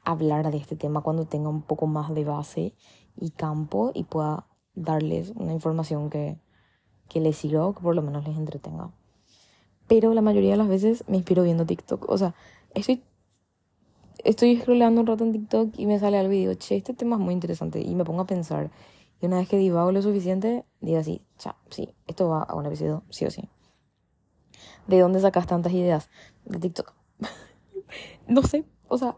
hablar 0.05 0.51
de 0.51 0.59
este 0.59 0.77
tema 0.77 1.01
cuando 1.03 1.27
tenga 1.27 1.49
un 1.49 1.63
poco 1.63 1.87
más 1.87 2.15
de 2.15 2.25
base 2.25 2.75
y 3.17 3.31
campo 3.31 3.93
y 3.95 4.05
pueda 4.05 4.47
darles 4.75 5.33
una 5.37 5.53
información 5.53 6.11
que, 6.11 6.39
que 7.09 7.21
les 7.21 7.37
sirva 7.37 7.67
o 7.67 7.75
que 7.75 7.83
por 7.83 7.95
lo 7.95 8.03
menos 8.03 8.27
les 8.27 8.37
entretenga. 8.37 8.91
Pero 9.87 10.15
la 10.15 10.23
mayoría 10.23 10.53
de 10.53 10.57
las 10.57 10.69
veces 10.69 11.05
me 11.09 11.19
inspiro 11.19 11.43
viendo 11.43 11.67
TikTok. 11.67 12.09
O 12.09 12.17
sea, 12.17 12.35
estoy, 12.75 13.03
estoy 14.25 14.59
scrollando 14.59 15.03
un 15.03 15.07
rato 15.07 15.25
en 15.25 15.33
TikTok 15.33 15.79
y 15.79 15.87
me 15.87 15.99
sale 15.99 16.19
algo 16.19 16.33
y 16.33 16.39
digo, 16.39 16.55
che, 16.55 16.77
este 16.77 16.95
tema 16.95 17.17
es 17.17 17.23
muy 17.23 17.35
interesante. 17.35 17.81
Y 17.81 17.95
me 17.95 18.05
pongo 18.05 18.23
a 18.23 18.27
pensar. 18.27 18.71
Y 19.21 19.27
una 19.27 19.39
vez 19.39 19.49
que 19.49 19.59
divago 19.59 19.93
lo 19.93 20.03
suficiente, 20.03 20.65
digo 20.81 20.99
así, 20.99 21.23
cha, 21.39 21.57
sí, 21.71 21.95
esto 22.07 22.29
va 22.29 22.43
a 22.43 22.55
un 22.55 22.67
episodio, 22.67 23.03
sí 23.11 23.25
o 23.27 23.31
sí. 23.31 23.49
¿De 24.87 24.99
dónde 24.99 25.21
sacas 25.21 25.47
tantas 25.47 25.73
ideas? 25.73 26.09
De 26.45 26.59
TikTok. 26.59 26.95
no 28.27 28.43
sé, 28.43 28.65
o 28.89 28.99
sea, 28.99 29.17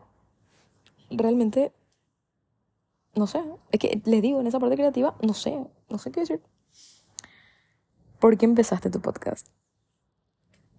realmente, 1.10 1.72
no 3.14 3.26
sé. 3.26 3.42
Es 3.70 3.80
que 3.80 4.00
les 4.04 4.22
digo, 4.22 4.40
en 4.40 4.46
esa 4.46 4.60
parte 4.60 4.76
creativa, 4.76 5.16
no 5.22 5.34
sé, 5.34 5.66
no 5.88 5.98
sé 5.98 6.10
qué 6.10 6.20
decir. 6.20 6.42
¿Por 8.20 8.38
qué 8.38 8.46
empezaste 8.46 8.90
tu 8.90 9.00
podcast? 9.00 9.48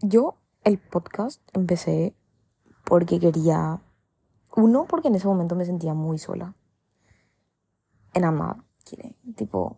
Yo, 0.02 0.38
el 0.64 0.80
podcast, 0.80 1.42
empecé 1.54 2.16
porque 2.86 3.20
quería. 3.20 3.82
Uno, 4.56 4.86
porque 4.88 5.10
en 5.10 5.16
ese 5.16 5.28
momento 5.28 5.56
me 5.56 5.66
sentía 5.66 5.94
muy 5.94 6.18
sola. 6.18 6.56
En 8.14 8.24
amar, 8.24 8.64
Tipo, 9.36 9.78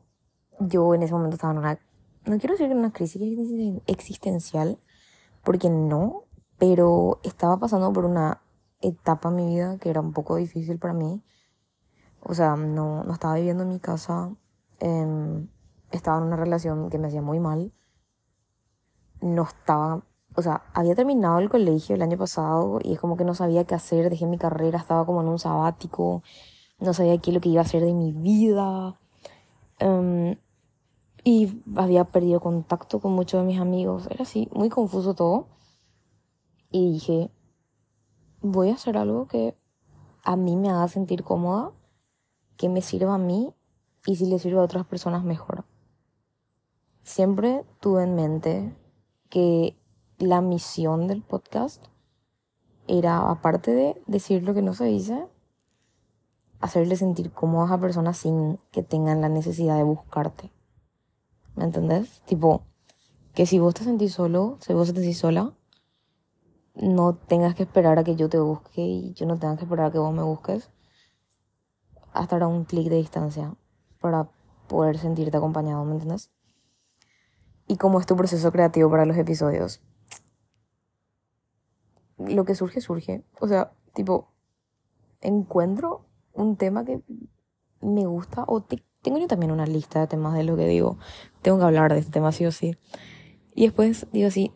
yo 0.59 0.93
en 0.93 1.03
ese 1.03 1.13
momento 1.13 1.35
estaba 1.35 1.53
en 1.53 1.59
una. 1.59 1.79
No 2.25 2.37
quiero 2.37 2.53
decir 2.53 2.67
que 2.67 2.73
en 2.73 2.79
una 2.79 2.91
crisis 2.91 3.81
existencial, 3.87 4.79
porque 5.43 5.69
no, 5.69 6.26
pero 6.57 7.19
estaba 7.23 7.57
pasando 7.57 7.91
por 7.93 8.05
una 8.05 8.41
etapa 8.81 9.29
en 9.29 9.35
mi 9.35 9.45
vida 9.47 9.77
que 9.79 9.89
era 9.89 10.01
un 10.01 10.13
poco 10.13 10.35
difícil 10.35 10.79
para 10.79 10.93
mí. 10.93 11.21
O 12.21 12.33
sea, 12.33 12.55
no, 12.55 13.03
no 13.03 13.13
estaba 13.13 13.35
viviendo 13.35 13.63
en 13.63 13.69
mi 13.69 13.79
casa, 13.79 14.35
em, 14.79 15.47
estaba 15.91 16.17
en 16.17 16.23
una 16.25 16.35
relación 16.35 16.89
que 16.89 16.97
me 16.99 17.07
hacía 17.07 17.21
muy 17.21 17.39
mal. 17.39 17.71
No 19.21 19.43
estaba, 19.43 20.03
o 20.35 20.41
sea, 20.41 20.63
había 20.73 20.95
terminado 20.95 21.39
el 21.39 21.49
colegio 21.49 21.95
el 21.95 22.01
año 22.01 22.17
pasado 22.17 22.79
y 22.83 22.93
es 22.93 22.99
como 22.99 23.17
que 23.17 23.23
no 23.23 23.33
sabía 23.33 23.65
qué 23.65 23.75
hacer, 23.75 24.09
dejé 24.09 24.25
mi 24.27 24.37
carrera, 24.37 24.77
estaba 24.79 25.05
como 25.05 25.21
en 25.21 25.27
un 25.29 25.39
sabático, 25.39 26.23
no 26.79 26.93
sabía 26.93 27.17
qué 27.19 27.31
es 27.31 27.35
lo 27.35 27.41
que 27.41 27.49
iba 27.49 27.61
a 27.61 27.65
hacer 27.65 27.83
de 27.83 27.93
mi 27.93 28.11
vida. 28.11 28.99
Em, 29.79 30.37
y 31.23 31.61
había 31.75 32.05
perdido 32.05 32.39
contacto 32.39 32.99
con 32.99 33.13
muchos 33.13 33.41
de 33.41 33.47
mis 33.47 33.59
amigos. 33.59 34.07
Era 34.09 34.23
así, 34.23 34.49
muy 34.53 34.69
confuso 34.69 35.13
todo. 35.13 35.47
Y 36.77 36.91
dije, 36.91 37.31
voy 38.39 38.69
a 38.69 38.75
hacer 38.75 38.99
algo 38.99 39.27
que 39.27 39.57
a 40.23 40.35
mí 40.35 40.55
me 40.55 40.69
haga 40.69 40.87
sentir 40.87 41.23
cómoda, 41.23 41.71
que 42.55 42.69
me 42.69 42.83
sirva 42.83 43.15
a 43.15 43.17
mí 43.17 43.51
y 44.05 44.15
si 44.15 44.27
le 44.27 44.37
sirve 44.37 44.59
a 44.59 44.63
otras 44.63 44.85
personas 44.85 45.23
mejor. 45.23 45.65
Siempre 47.01 47.65
tuve 47.79 48.03
en 48.03 48.13
mente 48.13 48.75
que 49.27 49.75
la 50.19 50.41
misión 50.41 51.07
del 51.07 51.23
podcast 51.23 51.83
era, 52.87 53.27
aparte 53.31 53.71
de 53.71 53.99
decir 54.05 54.43
lo 54.43 54.53
que 54.53 54.61
no 54.61 54.75
se 54.75 54.85
dice, 54.85 55.27
hacerle 56.59 56.95
sentir 56.95 57.31
cómoda 57.31 57.63
a 57.63 57.67
esa 57.69 57.81
persona 57.81 58.13
sin 58.13 58.59
que 58.69 58.83
tengan 58.83 59.21
la 59.21 59.29
necesidad 59.29 59.77
de 59.77 59.83
buscarte. 59.83 60.51
¿Me 61.55 61.63
entendés? 61.63 62.21
Tipo, 62.25 62.61
que 63.33 63.47
si 63.47 63.57
vos 63.57 63.73
te 63.73 63.83
sentís 63.83 64.13
solo, 64.13 64.57
si 64.59 64.73
vos 64.73 64.89
te 64.89 64.93
sentís 64.93 65.17
sola, 65.17 65.56
no 66.79 67.15
tengas 67.15 67.55
que 67.55 67.63
esperar 67.63 67.97
a 67.97 68.03
que 68.03 68.15
yo 68.15 68.29
te 68.29 68.39
busque 68.39 68.81
y 68.81 69.13
yo 69.13 69.25
no 69.25 69.37
tenga 69.37 69.57
que 69.57 69.63
esperar 69.63 69.87
a 69.87 69.91
que 69.91 69.97
vos 69.97 70.13
me 70.13 70.21
busques 70.21 70.69
hasta 72.13 72.35
ahora 72.35 72.47
un 72.47 72.65
clic 72.65 72.89
de 72.89 72.97
distancia 72.97 73.55
para 73.99 74.29
poder 74.67 74.97
sentirte 74.97 75.37
acompañado, 75.37 75.83
¿me 75.85 75.93
entiendes? 75.93 76.31
Y 77.67 77.77
cómo 77.77 77.99
es 77.99 78.05
tu 78.05 78.15
proceso 78.15 78.51
creativo 78.51 78.89
para 78.89 79.05
los 79.05 79.17
episodios. 79.17 79.81
Lo 82.17 82.45
que 82.45 82.55
surge, 82.55 82.81
surge. 82.81 83.23
O 83.39 83.47
sea, 83.47 83.71
tipo, 83.93 84.31
encuentro 85.21 86.05
un 86.33 86.57
tema 86.57 86.85
que 86.85 87.01
me 87.81 88.05
gusta 88.05 88.45
o 88.47 88.61
tengo 89.01 89.17
yo 89.19 89.27
también 89.27 89.51
una 89.51 89.65
lista 89.65 89.99
de 89.99 90.07
temas 90.07 90.35
de 90.35 90.43
lo 90.43 90.55
que 90.55 90.67
digo. 90.67 90.97
Tengo 91.41 91.57
que 91.59 91.65
hablar 91.65 91.93
de 91.93 91.99
este 91.99 92.11
tema 92.11 92.31
sí 92.31 92.45
o 92.45 92.51
sí. 92.51 92.77
Y 93.53 93.65
después 93.65 94.07
digo 94.11 94.27
así, 94.27 94.51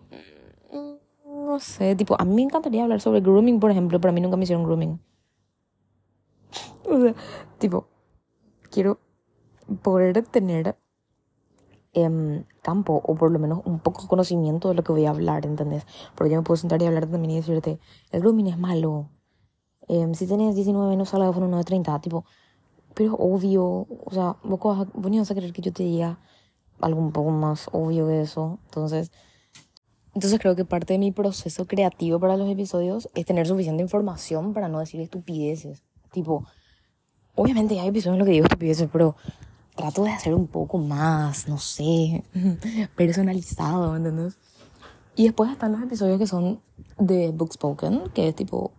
no 1.51 1.60
sé, 1.60 1.96
tipo, 1.96 2.15
a 2.20 2.25
mí 2.25 2.34
me 2.34 2.43
encantaría 2.43 2.84
hablar 2.84 3.01
sobre 3.01 3.22
grooming, 3.22 3.60
por 3.60 3.72
ejemplo, 3.72 4.00
pero 4.00 4.12
a 4.12 4.13
mí 4.13 4.22
nunca 4.22 4.38
me 4.38 4.43
hicieron 4.43 4.63
grooming. 4.63 5.00
o 6.89 7.01
sea, 7.01 7.15
tipo, 7.60 7.88
quiero 8.70 9.00
poder 9.84 10.24
tener 10.27 10.77
eh, 11.93 12.43
campo 12.62 13.01
o 13.03 13.15
por 13.15 13.31
lo 13.31 13.39
menos 13.39 13.62
un 13.65 13.79
poco 13.79 14.08
conocimiento 14.08 14.70
de 14.70 14.75
lo 14.75 14.84
que 14.84 14.91
voy 14.91 15.05
a 15.05 15.12
hablar, 15.12 15.46
¿entendés? 15.46 15.86
Porque 16.15 16.31
yo 16.31 16.38
me 16.38 16.43
puedo 16.43 16.58
sentar 16.58 16.81
y 16.81 16.86
hablar 16.86 17.08
también 17.08 17.31
y 17.31 17.36
decirte, 17.38 17.79
el 18.12 18.22
grooming 18.22 18.48
es 18.48 18.58
malo. 18.58 19.10
Eh, 19.88 20.08
si 20.13 20.27
tienes 20.27 20.55
19 20.55 20.96
no 20.96 21.05
salgas 21.05 21.34
con 21.34 21.43
uno 21.43 21.58
de 21.58 21.63
30, 21.63 22.00
tipo, 22.00 22.25
pero 22.93 23.15
obvio, 23.15 23.65
o 23.65 24.12
sea, 24.12 24.38
vos, 24.43 24.60
vos 24.93 25.12
ni 25.12 25.20
vas 25.20 25.31
a 25.31 25.36
querer 25.36 25.53
que 25.53 25.62
yo 25.62 25.74
te 25.74 25.84
diga 25.84 26.20
algo 26.81 27.00
un 27.00 27.12
poco 27.12 27.31
más 27.31 27.70
obvio 27.72 28.08
que 28.08 28.22
eso. 28.22 28.60
Entonces, 28.65 29.12
entonces 30.13 30.39
creo 30.39 30.56
que 30.56 30.65
parte 30.65 30.94
de 30.94 31.00
mi 31.00 31.12
proceso 31.12 31.65
creativo 31.65 32.20
para 32.20 32.36
los 32.38 32.50
episodios 32.50 33.10
es 33.15 33.25
tener 33.25 33.48
suficiente 33.48 33.82
información 33.82 34.53
para 34.53 34.68
no 34.68 34.80
decir 34.80 35.00
estupideces. 35.00 35.84
Tipo, 36.12 36.46
obviamente 37.36 37.80
hay 37.80 37.88
episodios 37.88 38.15
en 38.15 38.20
los 38.20 38.25
que 38.25 38.34
digo 38.34 38.46
estupideces, 38.46 38.89
pero 38.91 39.15
trato 39.75 40.03
de 40.03 40.12
hacer 40.12 40.34
un 40.34 40.48
poco 40.48 40.77
más, 40.77 41.48
no 41.48 41.58
sé, 41.58 42.24
personalizado, 42.96 43.91
¿me 43.91 43.98
entiendes? 43.98 44.38
Y 45.15 45.25
después 45.25 45.51
están 45.51 45.72
los 45.72 45.82
episodios 45.82 46.20
que 46.20 46.27
son 46.27 46.62
de 46.98 47.32
Book 47.32 47.53
Spoken, 47.53 48.10
que 48.13 48.27
es 48.27 48.36
tipo 48.36 48.72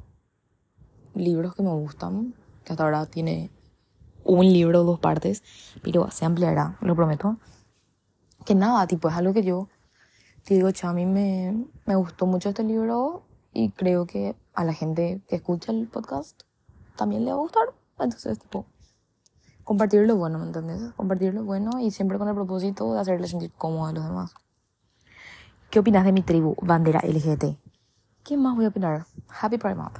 libros 1.15 1.55
que 1.55 1.62
me 1.62 1.71
gustan, 1.71 2.35
que 2.65 2.73
hasta 2.73 2.85
ahora 2.85 3.07
tiene 3.07 3.51
un 4.25 4.53
libro, 4.53 4.85
dos 4.85 4.99
partes, 4.99 5.43
pero 5.83 6.11
se 6.11 6.25
ampliará, 6.25 6.79
lo 6.81 6.95
prometo. 6.95 7.37
Que 8.45 8.55
nada, 8.55 8.87
tipo, 8.87 9.09
es 9.09 9.15
algo 9.15 9.33
que 9.33 9.43
yo 9.43 9.69
te 10.45 10.55
digo, 10.55 10.69
mí 10.93 11.07
me, 11.07 11.67
me 11.87 11.97
gustó 11.97 12.27
mucho 12.27 12.49
este 12.49 12.65
libro 12.65 13.23
y 13.53 13.71
creo 13.71 14.07
que 14.07 14.37
a 14.55 14.65
la 14.65 14.73
gente 14.73 15.23
que 15.29 15.37
escucha 15.37 15.73
el 15.73 15.87
podcast 15.89 16.43
también 16.97 17.25
le 17.25 17.33
va 17.33 17.39
a 17.39 17.41
gustar. 17.41 17.75
Entonces, 17.99 18.39
tipo, 18.39 18.67
compartir 19.65 20.07
lo 20.07 20.17
bueno, 20.17 20.39
¿me 20.39 20.47
entiendes? 20.47 20.93
Compartir 20.95 21.35
lo 21.35 21.45
bueno 21.45 21.79
y 21.81 21.91
siempre 21.91 22.19
con 22.19 22.29
el 22.29 22.35
propósito 22.35 22.93
de 22.93 23.01
hacerle 23.01 23.29
sentir 23.29 23.53
cómodo 23.53 23.87
a 23.87 23.93
los 23.93 24.05
demás. 24.05 24.35
¿Qué 25.71 25.79
opinas 25.79 26.05
de 26.05 26.13
mi 26.13 26.23
tribu, 26.23 26.55
bandera 26.61 27.01
LGBT? 27.03 27.57
¿Qué 28.25 28.37
más 28.37 28.55
voy 28.55 28.67
a 28.67 28.69
opinar? 28.69 29.07
Happy 29.41 29.59
Pride 29.59 29.75
Month. 29.75 29.99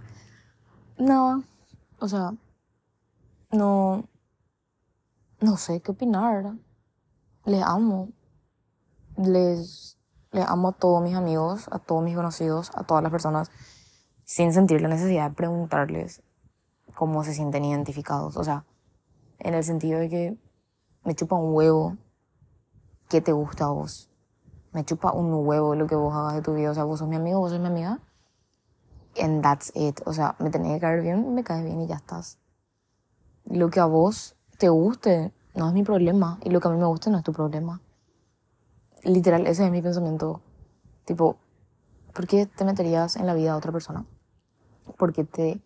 No, 0.99 1.43
o 1.99 2.09
sea, 2.09 2.35
no, 3.51 4.09
no 5.40 5.57
sé 5.57 5.81
qué 5.81 5.93
opinar. 5.93 6.55
Les 7.45 7.62
amo. 7.62 8.11
Les, 9.16 9.99
les 10.33 10.47
amo 10.49 10.68
a 10.68 10.73
todos 10.73 11.03
mis 11.03 11.14
amigos, 11.14 11.68
a 11.71 11.79
todos 11.79 12.03
mis 12.03 12.16
conocidos, 12.16 12.71
a 12.75 12.85
todas 12.85 13.03
las 13.03 13.12
personas, 13.12 13.51
sin 14.25 14.53
sentir 14.53 14.81
la 14.81 14.88
necesidad 14.88 15.31
de 15.31 15.37
preguntarles 15.37 16.23
cómo 16.95 17.23
se 17.23 17.35
sienten 17.35 17.64
identificados. 17.64 18.37
O 18.37 18.45
sea, 18.45 18.64
en 19.38 19.55
el 19.55 19.62
sentido 19.62 20.01
de 20.01 20.09
que 20.09 20.38
me 21.05 21.14
chupa 21.14 21.37
un 21.37 21.55
huevo 21.55 21.97
qué 23.09 23.21
te 23.21 23.33
gusta 23.33 23.66
a 23.66 23.68
vos. 23.68 24.09
Me 24.73 24.85
chupa 24.85 25.12
un 25.12 25.33
huevo 25.47 25.75
lo 25.75 25.87
que 25.87 25.95
vos 25.95 26.14
hagas 26.14 26.35
de 26.35 26.42
tu 26.42 26.55
vida. 26.55 26.71
O 26.71 26.75
sea, 26.75 26.85
vos 26.85 26.99
sos 26.99 27.09
mi 27.09 27.16
amigo, 27.16 27.40
vos 27.40 27.51
sos 27.51 27.61
mi 27.61 27.66
amiga. 27.66 28.01
And 29.21 29.42
that's 29.42 29.71
it. 29.75 30.01
O 30.07 30.14
sea, 30.14 30.35
me 30.38 30.49
tenés 30.49 30.73
que 30.73 30.81
caer 30.81 31.03
bien, 31.03 31.35
me 31.35 31.45
caes 31.45 31.62
bien 31.62 31.83
y 31.83 31.87
ya 31.87 31.97
estás. 31.97 32.38
Lo 33.45 33.68
que 33.68 33.81
a 33.81 33.85
vos 33.85 34.37
te 34.57 34.71
guste 34.71 35.35
no 35.55 35.68
es 35.68 35.75
mi 35.75 35.83
problema. 35.83 36.38
Y 36.42 36.49
lo 36.49 36.61
que 36.61 36.68
a 36.68 36.71
mí 36.71 36.79
me 36.79 36.87
guste 36.87 37.11
no 37.11 37.18
es 37.18 37.25
tu 37.25 37.33
problema. 37.33 37.83
Literal, 39.05 39.47
ese 39.49 39.65
es 39.65 39.71
mi 39.73 39.83
pensamiento. 39.83 40.41
Tipo, 41.05 41.37
¿por 42.15 42.29
qué 42.29 42.47
te 42.47 42.65
meterías 42.65 43.17
en 43.17 43.27
la 43.27 43.35
vida 43.35 43.51
de 43.51 43.59
otra 43.59 43.73
persona? 43.73 44.07
¿Por 44.97 45.12
qué 45.12 45.25
te 45.25 45.61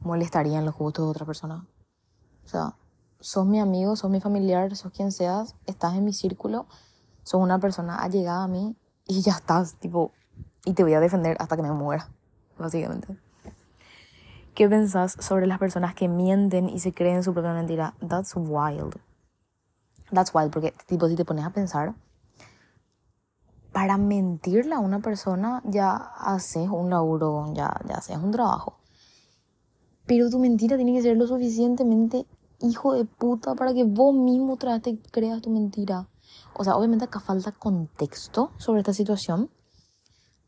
molestarían 0.00 0.66
los 0.66 0.76
gustos 0.76 1.06
de 1.06 1.10
otra 1.10 1.24
persona? 1.24 1.66
O 2.44 2.48
sea, 2.48 2.76
sos 3.20 3.46
mi 3.46 3.58
amigo, 3.58 3.96
sos 3.96 4.10
mi 4.10 4.20
familiar, 4.20 4.76
sos 4.76 4.92
quien 4.92 5.12
seas, 5.12 5.56
estás 5.64 5.94
en 5.94 6.04
mi 6.04 6.12
círculo, 6.12 6.66
sos 7.22 7.40
una 7.40 7.58
persona 7.58 7.96
allegada 7.96 8.44
a 8.44 8.48
mí 8.48 8.76
y 9.06 9.22
ya 9.22 9.32
estás, 9.32 9.76
tipo, 9.76 10.12
y 10.66 10.74
te 10.74 10.82
voy 10.82 10.92
a 10.92 11.00
defender 11.00 11.38
hasta 11.40 11.56
que 11.56 11.62
me 11.62 11.72
muera, 11.72 12.10
básicamente. 12.58 13.18
¿Qué 14.54 14.68
pensás 14.68 15.16
sobre 15.20 15.46
las 15.46 15.58
personas 15.58 15.94
que 15.94 16.06
mienten 16.06 16.68
y 16.68 16.80
se 16.80 16.92
creen 16.92 17.22
su 17.22 17.32
propia 17.32 17.54
mentira? 17.54 17.94
That's 18.06 18.36
wild. 18.36 18.96
That's 20.12 20.34
wild, 20.34 20.52
porque, 20.52 20.74
tipo, 20.86 21.08
si 21.08 21.16
te 21.16 21.24
pones 21.24 21.46
a 21.46 21.50
pensar, 21.50 21.94
para 23.74 23.98
mentirle 23.98 24.76
a 24.76 24.78
una 24.78 25.00
persona 25.00 25.60
ya 25.64 25.96
haces 25.96 26.68
un 26.70 26.90
laburo, 26.90 27.52
ya, 27.54 27.74
ya 27.88 27.96
haces 27.96 28.16
un 28.16 28.30
trabajo. 28.30 28.78
Pero 30.06 30.30
tu 30.30 30.38
mentira 30.38 30.76
tiene 30.76 30.92
que 30.92 31.02
ser 31.02 31.16
lo 31.16 31.26
suficientemente 31.26 32.24
hijo 32.60 32.94
de 32.94 33.04
puta 33.04 33.56
para 33.56 33.74
que 33.74 33.82
vos 33.82 34.14
mismo 34.14 34.56
te 34.56 34.96
creas 35.10 35.42
tu 35.42 35.50
mentira. 35.50 36.08
O 36.54 36.62
sea, 36.62 36.76
obviamente 36.76 37.06
acá 37.06 37.18
falta 37.18 37.50
contexto 37.50 38.52
sobre 38.58 38.80
esta 38.80 38.94
situación, 38.94 39.50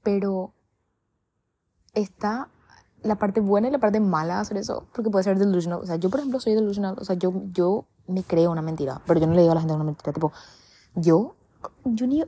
pero 0.05 0.55
está 1.95 2.49
la 3.03 3.17
parte 3.17 3.41
buena 3.41 3.67
y 3.67 3.73
la 3.73 3.81
parte 3.81 3.99
mala 3.99 4.39
hacer 4.39 4.57
eso, 4.59 4.87
porque 4.95 5.11
puede 5.11 5.25
ser 5.25 5.37
delusional. 5.37 5.81
O 5.81 5.87
sea, 5.87 5.97
yo, 5.97 6.11
por 6.11 6.21
ejemplo, 6.21 6.39
soy 6.39 6.55
delusional. 6.55 6.95
O 7.01 7.05
sea, 7.05 7.17
yo, 7.17 7.33
yo 7.53 7.87
me 8.07 8.23
creo 8.23 8.53
una 8.53 8.63
mentira, 8.63 9.03
pero 9.05 9.19
yo 9.19 9.27
no 9.27 9.35
le 9.35 9.41
digo 9.41 9.51
a 9.51 9.57
la 9.57 9.63
gente 9.63 9.75
una 9.75 9.83
mentira. 9.83 10.13
Tipo, 10.13 10.31
yo, 10.95 11.35
yo 11.85 12.07
ni, 12.07 12.23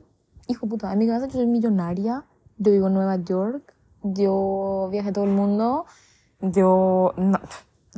hijo 0.49 0.67
puta, 0.67 0.91
en 0.91 0.99
mi 0.99 1.07
casa 1.07 1.27
yo 1.27 1.33
soy 1.33 1.47
millonaria, 1.47 2.25
yo 2.57 2.71
vivo 2.71 2.87
en 2.87 2.93
Nueva 2.95 3.15
York, 3.15 3.73
yo 4.03 4.89
viajé 4.91 5.13
todo 5.13 5.23
el 5.23 5.31
mundo, 5.31 5.85
yo, 6.41 7.13
no, 7.15 7.39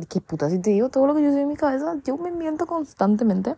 ¿Qué 0.10 0.22
puta 0.22 0.50
si 0.50 0.60
te 0.60 0.70
digo 0.70 0.90
todo 0.90 1.06
lo 1.06 1.16
que 1.16 1.22
yo 1.22 1.32
soy 1.32 1.42
en 1.42 1.48
mi 1.50 1.56
cabeza? 1.56 1.96
Yo 2.04 2.18
me 2.18 2.32
miento 2.32 2.66
constantemente. 2.66 3.56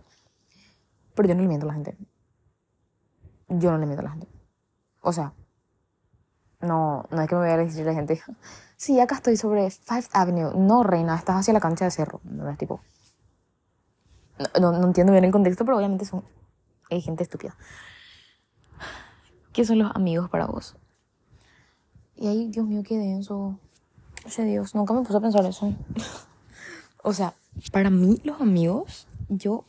Pero 1.15 1.29
yo 1.29 1.35
no 1.35 1.41
le 1.41 1.47
miento 1.47 1.65
a 1.65 1.67
la 1.67 1.73
gente. 1.73 1.97
Yo 3.49 3.71
no 3.71 3.77
le 3.77 3.85
miento 3.85 4.01
a 4.01 4.05
la 4.05 4.11
gente. 4.11 4.27
O 5.01 5.13
sea, 5.13 5.33
no, 6.61 7.05
no 7.11 7.21
es 7.21 7.29
que 7.29 7.35
me 7.35 7.41
vaya 7.41 7.53
a 7.53 7.57
decir 7.57 7.83
a 7.83 7.91
la 7.91 7.93
gente, 7.93 8.21
sí, 8.77 8.99
acá 8.99 9.15
estoy 9.15 9.37
sobre 9.37 9.69
Fifth 9.69 10.09
Avenue. 10.13 10.53
No, 10.55 10.83
reina, 10.83 11.15
estás 11.15 11.37
hacia 11.37 11.53
la 11.53 11.59
cancha 11.59 11.85
de 11.85 11.91
cerro. 11.91 12.19
No 12.23 12.49
es 12.49 12.57
tipo. 12.57 12.81
No, 14.59 14.71
no, 14.71 14.87
entiendo 14.87 15.11
bien 15.11 15.23
el 15.23 15.31
contexto, 15.31 15.65
pero 15.65 15.77
obviamente 15.77 16.05
son. 16.05 16.23
Hay 16.89 17.01
gente 17.01 17.23
estúpida. 17.23 17.55
¿Qué 19.53 19.63
son 19.65 19.77
los 19.77 19.95
amigos 19.95 20.31
para 20.31 20.47
vos? 20.47 20.75
Y 22.15 22.27
ahí, 22.27 22.47
Dios 22.47 22.65
mío, 22.65 22.81
qué 22.83 22.97
denso. 22.97 23.59
Oye, 24.25 24.45
Dios, 24.45 24.73
nunca 24.73 24.95
me 24.95 25.03
puse 25.03 25.17
a 25.17 25.21
pensar 25.21 25.45
eso. 25.45 25.71
o 27.03 27.13
sea, 27.13 27.35
para 27.71 27.91
mí, 27.91 28.19
los 28.23 28.41
amigos, 28.41 29.07
yo, 29.29 29.63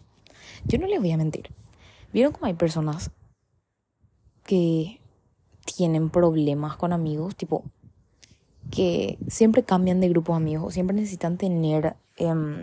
yo 0.65 0.79
no 0.79 0.87
les 0.87 1.01
voy 1.01 1.13
a 1.13 1.19
mentir. 1.19 1.51
¿Vieron 2.15 2.33
cómo 2.33 2.47
hay 2.47 2.55
personas 2.55 3.11
que 4.43 5.01
tienen 5.77 6.09
problemas 6.09 6.77
con 6.77 6.95
amigos? 6.95 7.37
Tipo, 7.37 7.65
que 8.71 9.19
siempre 9.29 9.65
cambian 9.65 10.01
de 10.01 10.09
grupo 10.09 10.33
de 10.33 10.39
amigos, 10.39 10.69
o 10.69 10.71
siempre 10.71 10.97
necesitan 10.97 11.37
tener 11.37 11.97
um, 12.21 12.63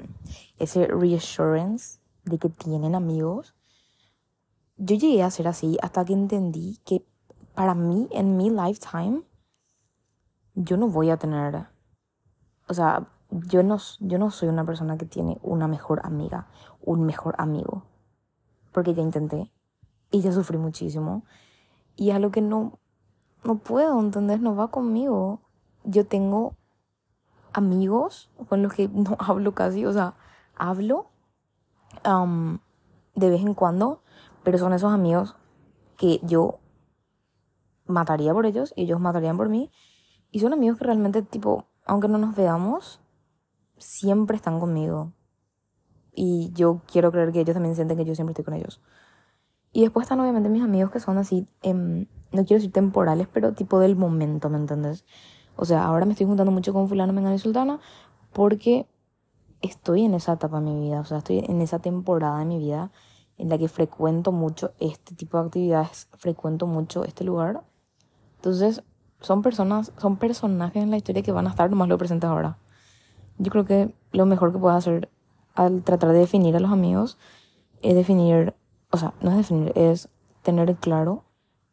ese 0.57 0.87
reassurance 0.87 1.99
de 2.25 2.39
que 2.39 2.49
tienen 2.49 2.95
amigos. 2.95 3.53
Yo 4.77 4.95
llegué 4.95 5.21
a 5.21 5.29
ser 5.29 5.47
así 5.47 5.77
hasta 5.83 6.03
que 6.03 6.13
entendí 6.13 6.79
que 6.83 7.03
para 7.53 7.75
mí, 7.75 8.07
en 8.11 8.37
mi 8.37 8.49
lifetime, 8.49 9.23
yo 10.55 10.77
no 10.77 10.87
voy 10.87 11.09
a 11.09 11.17
tener 11.17 11.67
o 12.67 12.73
sea, 12.73 13.07
yo 13.29 13.63
no, 13.63 13.77
yo 13.99 14.17
no 14.17 14.31
soy 14.31 14.47
una 14.47 14.65
persona 14.65 14.97
que 14.97 15.05
tiene 15.05 15.37
una 15.41 15.67
mejor 15.67 16.01
amiga, 16.05 16.47
un 16.81 17.05
mejor 17.05 17.35
amigo, 17.37 17.83
porque 18.71 18.93
ya 18.93 19.01
intenté 19.01 19.51
y 20.09 20.21
ya 20.21 20.31
sufrí 20.31 20.57
muchísimo 20.57 21.23
y 21.95 22.09
es 22.09 22.15
algo 22.15 22.31
que 22.31 22.41
no, 22.41 22.79
no 23.43 23.57
puedo, 23.57 23.99
¿entendés? 23.99 24.39
No 24.39 24.55
va 24.55 24.69
conmigo. 24.69 25.41
Yo 25.83 26.05
tengo 26.05 26.55
amigos 27.53 28.29
con 28.47 28.63
los 28.63 28.73
que 28.73 28.87
no 28.87 29.15
hablo 29.19 29.53
casi, 29.53 29.85
o 29.85 29.91
sea, 29.91 30.15
hablo 30.55 31.07
am, 32.03 32.59
de 33.15 33.29
vez 33.29 33.41
en 33.41 33.53
cuando, 33.53 34.01
pero 34.43 34.57
son 34.57 34.73
esos 34.73 34.93
amigos 34.93 35.35
que 35.97 36.21
yo 36.23 36.60
mataría 37.85 38.33
por 38.33 38.45
ellos 38.45 38.73
y 38.75 38.83
ellos 38.83 38.99
matarían 38.99 39.37
por 39.37 39.49
mí. 39.49 39.71
Y 40.31 40.39
son 40.39 40.53
amigos 40.53 40.77
que 40.77 40.85
realmente, 40.85 41.21
tipo, 41.21 41.67
aunque 41.85 42.07
no 42.07 42.17
nos 42.17 42.35
veamos, 42.35 43.01
siempre 43.77 44.37
están 44.37 44.59
conmigo. 44.59 45.13
Y 46.13 46.51
yo 46.53 46.81
quiero 46.91 47.11
creer 47.11 47.31
que 47.31 47.41
ellos 47.41 47.53
también 47.53 47.75
sienten 47.75 47.97
que 47.97 48.05
yo 48.05 48.15
siempre 48.15 48.31
estoy 48.31 48.45
con 48.45 48.53
ellos. 48.53 48.81
Y 49.73 49.81
después 49.81 50.03
están 50.03 50.19
obviamente 50.19 50.49
mis 50.49 50.63
amigos 50.63 50.91
que 50.91 50.99
son 50.99 51.17
así, 51.17 51.47
em, 51.61 52.07
no 52.31 52.45
quiero 52.45 52.55
decir 52.55 52.71
temporales, 52.71 53.27
pero 53.31 53.53
tipo 53.53 53.79
del 53.79 53.95
momento, 53.95 54.49
¿me 54.49 54.57
entiendes? 54.57 55.05
O 55.55 55.65
sea, 55.65 55.85
ahora 55.85 56.05
me 56.05 56.11
estoy 56.11 56.27
juntando 56.27 56.51
mucho 56.51 56.73
con 56.73 56.89
fulano, 56.89 57.13
mengano 57.13 57.35
y 57.35 57.39
sultana 57.39 57.79
porque 58.33 58.87
estoy 59.61 60.05
en 60.05 60.13
esa 60.13 60.33
etapa 60.33 60.59
de 60.59 60.65
mi 60.65 60.79
vida, 60.81 60.99
o 61.01 61.05
sea, 61.05 61.19
estoy 61.19 61.39
en 61.39 61.61
esa 61.61 61.79
temporada 61.79 62.39
de 62.39 62.45
mi 62.45 62.57
vida 62.59 62.91
en 63.37 63.49
la 63.49 63.57
que 63.57 63.67
frecuento 63.67 64.31
mucho 64.31 64.73
este 64.79 65.15
tipo 65.15 65.37
de 65.37 65.45
actividades, 65.45 66.07
frecuento 66.17 66.67
mucho 66.67 67.03
este 67.05 67.23
lugar. 67.23 67.63
Entonces, 68.41 68.81
son 69.19 69.43
personas, 69.43 69.93
son 69.97 70.17
personajes 70.17 70.81
en 70.81 70.89
la 70.89 70.97
historia 70.97 71.21
que 71.21 71.31
van 71.31 71.45
a 71.45 71.51
estar 71.51 71.69
nomás 71.69 71.87
lo 71.87 71.99
presentes 71.99 72.27
ahora. 72.27 72.57
Yo 73.37 73.51
creo 73.51 73.65
que 73.65 73.93
lo 74.11 74.25
mejor 74.25 74.51
que 74.51 74.57
puedo 74.57 74.75
hacer 74.75 75.09
al 75.53 75.83
tratar 75.83 76.11
de 76.11 76.17
definir 76.17 76.55
a 76.55 76.59
los 76.59 76.71
amigos 76.71 77.19
es 77.83 77.93
definir, 77.93 78.55
o 78.89 78.97
sea, 78.97 79.13
no 79.21 79.29
es 79.29 79.37
definir, 79.37 79.71
es 79.75 80.09
tener 80.41 80.75
claro 80.77 81.23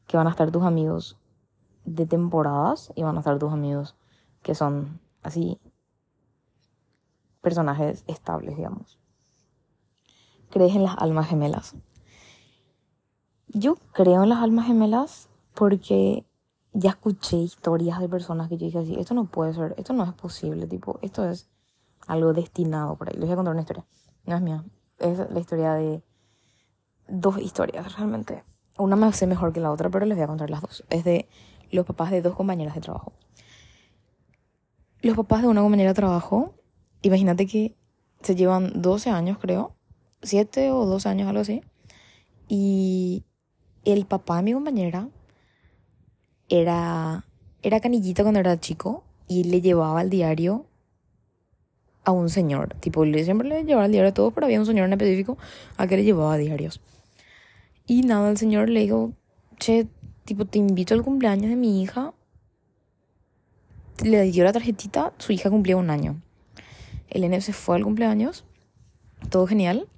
que 0.07 0.19
van 0.19 0.27
a 0.27 0.31
estar 0.31 0.51
tus 0.51 0.63
amigos 0.63 1.17
de 1.87 2.05
temporadas 2.05 2.93
y 2.95 3.03
van 3.03 3.17
a 3.17 3.21
estar 3.21 3.39
tus 3.39 3.51
amigos 3.51 3.97
que 4.43 4.55
son 4.55 5.01
así 5.23 5.59
personajes 7.41 8.05
estables, 8.09 8.59
digamos. 8.59 8.99
¿Crees 10.51 10.75
en 10.75 10.83
las 10.83 10.99
almas 10.99 11.29
gemelas? 11.29 11.77
Yo 13.47 13.77
creo 13.93 14.23
en 14.23 14.29
las 14.29 14.43
almas 14.43 14.67
gemelas 14.67 15.31
porque 15.55 16.28
ya 16.79 16.91
escuché 16.91 17.37
historias 17.37 17.99
de 17.99 18.09
personas 18.09 18.49
que 18.49 18.57
yo 18.57 18.67
dije 18.67 18.79
así, 18.79 18.95
esto 18.99 19.13
no 19.13 19.25
puede 19.25 19.53
ser, 19.53 19.75
esto 19.77 19.93
no 19.93 20.05
es 20.05 20.13
posible, 20.13 20.67
tipo, 20.67 20.99
esto 21.03 21.29
es 21.29 21.49
algo 22.07 22.33
destinado 22.33 22.97
por 22.97 23.09
ahí. 23.09 23.15
Les 23.15 23.25
voy 23.25 23.33
a 23.33 23.37
contar 23.37 23.53
una 23.53 23.63
historia. 23.63 23.85
No 24.27 24.37
es 24.37 24.43
mía, 24.43 24.65
es 24.99 25.19
la 25.19 25.41
historia 25.41 25.75
de 25.75 26.03
dos 27.09 27.39
historias 27.39 27.97
realmente. 27.97 28.45
Una 28.79 28.95
me 28.95 29.07
hace 29.07 29.27
mejor 29.27 29.53
que 29.53 29.61
la 29.61 29.73
otra, 29.73 29.91
pero 29.91 30.07
les 30.07 30.17
voy 30.17 30.25
a 30.25 30.29
contar 30.29 30.51
las 30.51 30.63
dos. 30.63 30.85
Es 30.89 31.03
de 31.03 31.29
los 31.73 31.85
papás 31.85 32.13
de 32.13 32.23
dos 32.23 32.37
compañeras 32.37 32.77
de 32.77 32.81
trabajo. 32.81 33.13
Los 35.01 35.17
papás 35.17 35.43
de 35.43 35.49
una 35.49 35.63
compañera 35.63 35.91
de 35.91 35.95
trabajo, 35.95 36.55
imagínate 37.03 37.47
que 37.47 37.77
se 38.23 38.37
llevan 38.37 38.83
12 38.83 39.11
años, 39.11 39.39
creo, 39.39 39.75
7 40.23 40.71
o 40.71 40.87
12 40.87 41.09
años, 41.09 41.29
algo 41.29 41.41
así. 41.41 41.61
Y 42.47 43.25
el 43.85 44.07
papá 44.07 44.37
de 44.37 44.43
mi 44.45 44.53
compañera 44.53 45.09
era, 46.49 47.25
era 47.63 47.81
canillita 47.81 48.23
cuando 48.23 48.41
era 48.41 48.59
chico 48.59 49.05
y 49.27 49.45
le 49.45 49.61
llevaba 49.61 50.03
el 50.03 50.11
diario 50.11 50.67
a 52.05 52.13
un 52.13 52.31
señor. 52.31 52.75
Tipo, 52.81 53.05
siempre 53.05 53.49
le 53.49 53.65
llevaba 53.65 53.87
el 53.87 53.93
diario 53.93 54.11
a 54.11 54.15
todos, 54.15 54.33
pero 54.33 54.47
había 54.47 54.59
un 54.59 54.67
señor 54.67 54.87
en 54.87 54.95
específico 54.95 55.37
a 55.77 55.87
que 55.87 55.97
le 55.97 56.05
llevaba 56.05 56.37
diarios. 56.37 56.81
Y 57.87 58.03
nada, 58.03 58.31
el 58.31 58.39
señor 58.39 58.71
le 58.71 58.81
dijo, 58.81 59.13
che, 59.59 59.87
tipo, 60.25 60.47
te 60.47 60.59
invito 60.59 60.95
al 60.95 61.03
cumpleaños 61.03 61.51
de 61.51 61.57
mi 61.57 61.83
hija. 61.83 62.15
Le 64.03 64.23
dio 64.31 64.45
la 64.45 64.53
tarjetita, 64.53 65.13
su 65.19 65.33
hija 65.33 65.51
cumplía 65.51 65.77
un 65.77 65.91
año. 65.91 66.23
El 67.11 67.23
nene 67.23 67.41
se 67.41 67.53
fue 67.53 67.77
al 67.77 67.85
cumpleaños, 67.85 68.45
todo 69.31 69.47
genial. 69.47 69.89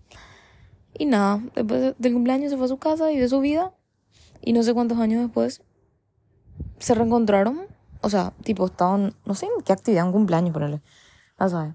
Y 0.97 1.07
nada, 1.07 1.43
después 1.55 1.95
del 1.99 2.13
cumpleaños 2.13 2.51
se 2.51 2.57
fue 2.57 2.67
a 2.67 2.69
su 2.69 2.79
casa 2.79 3.13
y 3.13 3.19
de 3.19 3.29
su 3.29 3.41
vida. 3.41 3.73
Y 4.43 4.53
no 4.53 4.63
sé 4.63 4.75
cuántos 4.75 4.99
años 4.99 5.23
después 5.23 5.63
se 6.79 6.94
reencontraron. 6.94 7.61
O 8.03 8.09
sea, 8.09 8.33
tipo, 8.42 8.66
estaban, 8.66 9.14
no 9.27 9.35
sé 9.35 9.46
en 9.46 9.62
qué 9.62 9.73
actividad, 9.73 10.07
un 10.07 10.12
cumpleaños, 10.12 10.53
ponerle. 10.53 10.83
No 11.38 11.49
sabes. 11.49 11.75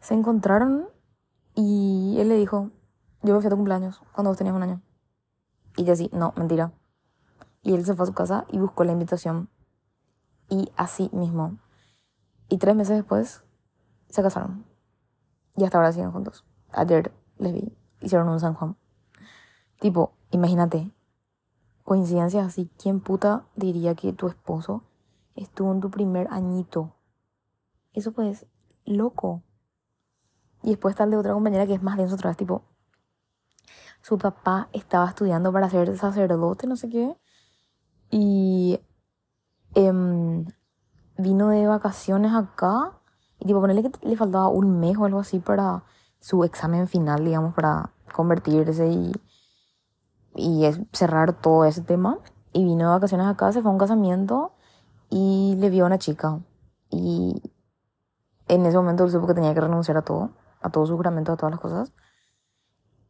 Se 0.00 0.14
encontraron 0.14 0.88
y 1.54 2.16
él 2.18 2.28
le 2.28 2.36
dijo, 2.36 2.70
yo 3.22 3.34
me 3.34 3.40
fui 3.40 3.48
a 3.48 3.50
tu 3.50 3.56
cumpleaños 3.56 4.00
cuando 4.12 4.30
vos 4.30 4.38
tenías 4.38 4.56
un 4.56 4.62
año. 4.62 4.80
Y 5.76 5.82
ella 5.82 5.96
sí, 5.96 6.10
no, 6.12 6.32
mentira. 6.36 6.72
Y 7.62 7.74
él 7.74 7.84
se 7.84 7.94
fue 7.94 8.04
a 8.04 8.06
su 8.06 8.14
casa 8.14 8.46
y 8.50 8.58
buscó 8.58 8.84
la 8.84 8.92
invitación. 8.92 9.50
Y 10.48 10.70
así 10.76 11.10
mismo. 11.12 11.58
Y 12.48 12.58
tres 12.58 12.74
meses 12.74 12.96
después 12.96 13.44
se 14.08 14.22
casaron. 14.22 14.64
Y 15.56 15.64
hasta 15.64 15.78
ahora 15.78 15.92
siguen 15.92 16.12
juntos. 16.12 16.44
Ayer 16.72 17.12
les 17.38 17.52
vi. 17.52 17.76
Hicieron 18.00 18.28
un 18.28 18.40
San 18.40 18.54
Juan. 18.54 18.76
Tipo, 19.80 20.14
imagínate. 20.30 20.90
Coincidencias 21.88 22.46
así. 22.46 22.70
¿Quién 22.76 23.00
puta 23.00 23.46
diría 23.56 23.94
que 23.94 24.12
tu 24.12 24.28
esposo 24.28 24.82
estuvo 25.34 25.72
en 25.72 25.80
tu 25.80 25.90
primer 25.90 26.28
añito? 26.30 26.92
Eso 27.94 28.12
pues, 28.12 28.44
loco. 28.84 29.42
Y 30.62 30.68
después 30.68 31.00
el 31.00 31.10
de 31.10 31.16
otra 31.16 31.32
compañera 31.32 31.66
que 31.66 31.72
es 31.72 31.82
más 31.82 31.96
denso 31.96 32.16
otra 32.16 32.28
vez, 32.28 32.36
tipo, 32.36 32.60
su 34.02 34.18
papá 34.18 34.68
estaba 34.74 35.08
estudiando 35.08 35.50
para 35.50 35.70
ser 35.70 35.96
sacerdote, 35.96 36.66
no 36.66 36.76
sé 36.76 36.90
qué, 36.90 37.16
y 38.10 38.78
em, 39.74 40.44
vino 41.16 41.48
de 41.48 41.68
vacaciones 41.68 42.34
acá, 42.34 43.00
y 43.38 43.46
tipo, 43.46 43.62
ponerle 43.62 43.90
que 43.90 44.06
le 44.06 44.14
faltaba 44.14 44.48
un 44.48 44.78
mes 44.78 44.98
o 44.98 45.06
algo 45.06 45.20
así 45.20 45.38
para 45.38 45.84
su 46.20 46.44
examen 46.44 46.86
final, 46.86 47.24
digamos, 47.24 47.54
para 47.54 47.92
convertirse 48.12 48.88
y, 48.88 49.10
y 50.38 50.70
cerrar 50.92 51.34
todo 51.34 51.64
ese 51.64 51.82
tema. 51.82 52.18
Y 52.52 52.64
vino 52.64 52.86
de 52.86 52.94
vacaciones 52.94 53.26
acá, 53.26 53.52
se 53.52 53.60
fue 53.60 53.70
a 53.70 53.72
un 53.72 53.78
casamiento 53.78 54.52
y 55.10 55.56
le 55.58 55.68
vio 55.70 55.84
a 55.84 55.86
una 55.86 55.98
chica. 55.98 56.40
Y 56.90 57.42
en 58.48 58.64
ese 58.64 58.76
momento 58.76 59.04
él 59.04 59.10
supo 59.10 59.26
que 59.26 59.34
tenía 59.34 59.52
que 59.52 59.60
renunciar 59.60 59.98
a 59.98 60.02
todo 60.02 60.30
a 60.60 60.70
todos 60.70 60.88
sus 60.88 60.96
juramentos, 60.96 61.34
a 61.34 61.36
todas 61.36 61.52
las 61.52 61.60
cosas. 61.60 61.92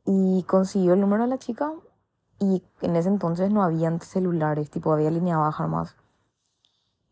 Y 0.05 0.43
consiguió 0.45 0.95
el 0.95 1.01
número 1.01 1.25
de 1.25 1.31
la 1.31 1.39
chica 1.39 1.73
y 2.39 2.65
en 2.81 2.97
ese 2.97 3.09
entonces 3.09 3.51
no 3.51 3.63
había 3.63 3.97
celulares, 4.01 4.71
tipo 4.71 4.93
había 4.93 5.11
línea 5.11 5.39
baja 5.39 5.67
más 5.67 5.97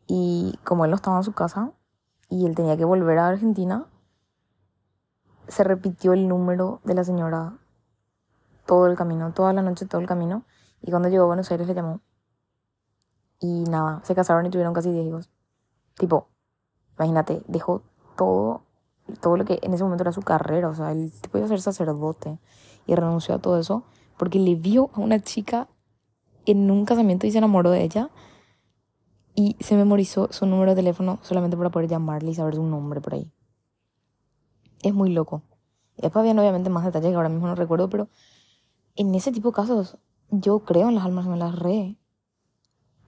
Y 0.07 0.59
como 0.65 0.85
él 0.85 0.91
no 0.91 0.97
estaba 0.97 1.17
en 1.17 1.25
su 1.25 1.33
casa 1.33 1.73
y 2.29 2.47
él 2.47 2.55
tenía 2.55 2.77
que 2.77 2.85
volver 2.85 3.19
a 3.19 3.29
Argentina, 3.29 3.87
se 5.49 5.63
repitió 5.65 6.13
el 6.13 6.27
número 6.29 6.81
de 6.85 6.95
la 6.95 7.05
señora 7.05 7.59
todo 8.67 8.87
el 8.87 8.97
camino, 8.97 9.33
toda 9.33 9.53
la 9.53 9.63
noche, 9.63 9.87
todo 9.87 10.01
el 10.01 10.07
camino. 10.07 10.45
Y 10.83 10.91
cuando 10.91 11.09
llegó 11.09 11.25
a 11.25 11.27
Buenos 11.27 11.51
Aires 11.51 11.67
le 11.67 11.75
llamó. 11.75 12.01
Y 13.41 13.65
nada, 13.65 14.01
se 14.05 14.15
casaron 14.15 14.47
y 14.47 14.51
tuvieron 14.51 14.75
casi 14.75 14.91
10 14.91 15.07
hijos. 15.07 15.31
Tipo, 15.99 16.29
imagínate, 16.97 17.43
dejó 17.47 17.83
todo 18.17 18.67
todo 19.21 19.37
lo 19.37 19.45
que 19.45 19.59
en 19.63 19.73
ese 19.73 19.85
momento 19.85 20.03
era 20.03 20.13
su 20.13 20.23
carrera, 20.23 20.69
o 20.69 20.75
sea, 20.75 20.93
él 20.93 21.13
tipo 21.21 21.39
a 21.39 21.49
ser 21.49 21.61
sacerdote 21.61 22.39
y 22.87 22.95
renunció 22.95 23.35
a 23.35 23.39
todo 23.39 23.59
eso 23.59 23.85
porque 24.17 24.39
le 24.39 24.55
vio 24.55 24.91
a 24.95 25.01
una 25.01 25.21
chica 25.21 25.69
en 26.45 26.71
un 26.71 26.85
casamiento 26.85 27.27
y 27.27 27.33
se 27.33 27.39
enamoró 27.39 27.71
de 27.71 27.83
ella 27.83 28.11
y 29.35 29.57
se 29.61 29.77
memorizó 29.77 30.29
su 30.33 30.47
número 30.47 30.73
de 30.73 30.77
teléfono 30.77 31.19
solamente 31.23 31.57
para 31.57 31.71
poder 31.71 31.89
llamarle 31.89 32.31
y 32.31 32.35
saber 32.35 32.55
su 32.55 32.63
nombre 32.63 33.01
por 33.01 33.15
ahí. 33.15 33.31
Es 34.83 34.95
muy 34.95 35.11
loco. 35.13 35.43
Y 35.97 36.03
después 36.03 36.21
habían 36.21 36.39
obviamente 36.39 36.71
más 36.71 36.85
detalles 36.85 37.11
que 37.11 37.17
ahora 37.17 37.29
mismo 37.29 37.47
no 37.47 37.55
recuerdo, 37.55 37.91
pero 37.91 38.09
en 38.97 39.15
ese 39.15 39.33
tipo 39.33 39.51
de 39.51 39.55
casos 39.55 39.99
yo 40.31 40.61
creo 40.61 40.89
en 40.89 40.97
las 40.97 41.05
almas 41.05 41.27
me 41.27 41.37
las 41.37 41.59
re. 41.59 41.97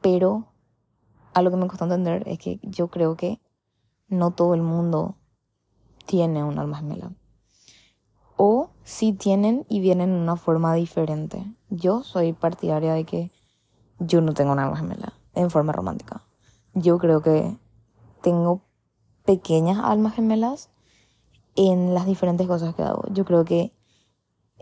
Pero 0.01 0.53
a 1.35 1.42
lo 1.42 1.51
que 1.51 1.57
me 1.57 1.66
costó 1.66 1.85
entender 1.85 2.22
es 2.29 2.38
que 2.38 2.61
yo 2.62 2.88
creo 2.88 3.16
que 3.16 3.40
no 4.07 4.31
todo 4.31 4.55
el 4.55 4.62
mundo 4.62 5.16
tiene 6.07 6.44
un 6.44 6.59
alma 6.59 6.79
gemela. 6.79 7.12
O 8.37 8.70
si 8.85 9.12
tienen 9.12 9.66
y 9.68 9.81
vienen 9.81 10.11
en 10.11 10.16
una 10.16 10.37
forma 10.37 10.74
diferente. 10.74 11.44
Yo 11.70 12.03
soy 12.03 12.33
partidaria 12.33 12.94
de 12.94 13.05
que 13.05 13.31
yo 13.98 14.20
no 14.20 14.33
tengo 14.33 14.53
un 14.53 14.61
alma 14.61 14.77
gemela 14.77 15.12
en 15.35 15.51
forma 15.51 15.72
romántica. 15.72 16.22
Yo 16.74 16.98
creo 16.98 17.20
que 17.20 17.57
tengo 18.22 18.62
pequeñas 19.24 19.79
almas 19.83 20.14
gemelas 20.14 20.70
en 21.57 21.92
las 21.92 22.07
diferentes 22.07 22.46
cosas 22.46 22.74
que 22.74 22.83
hago. 22.83 23.03
Yo 23.11 23.24
creo 23.24 23.44
que 23.44 23.72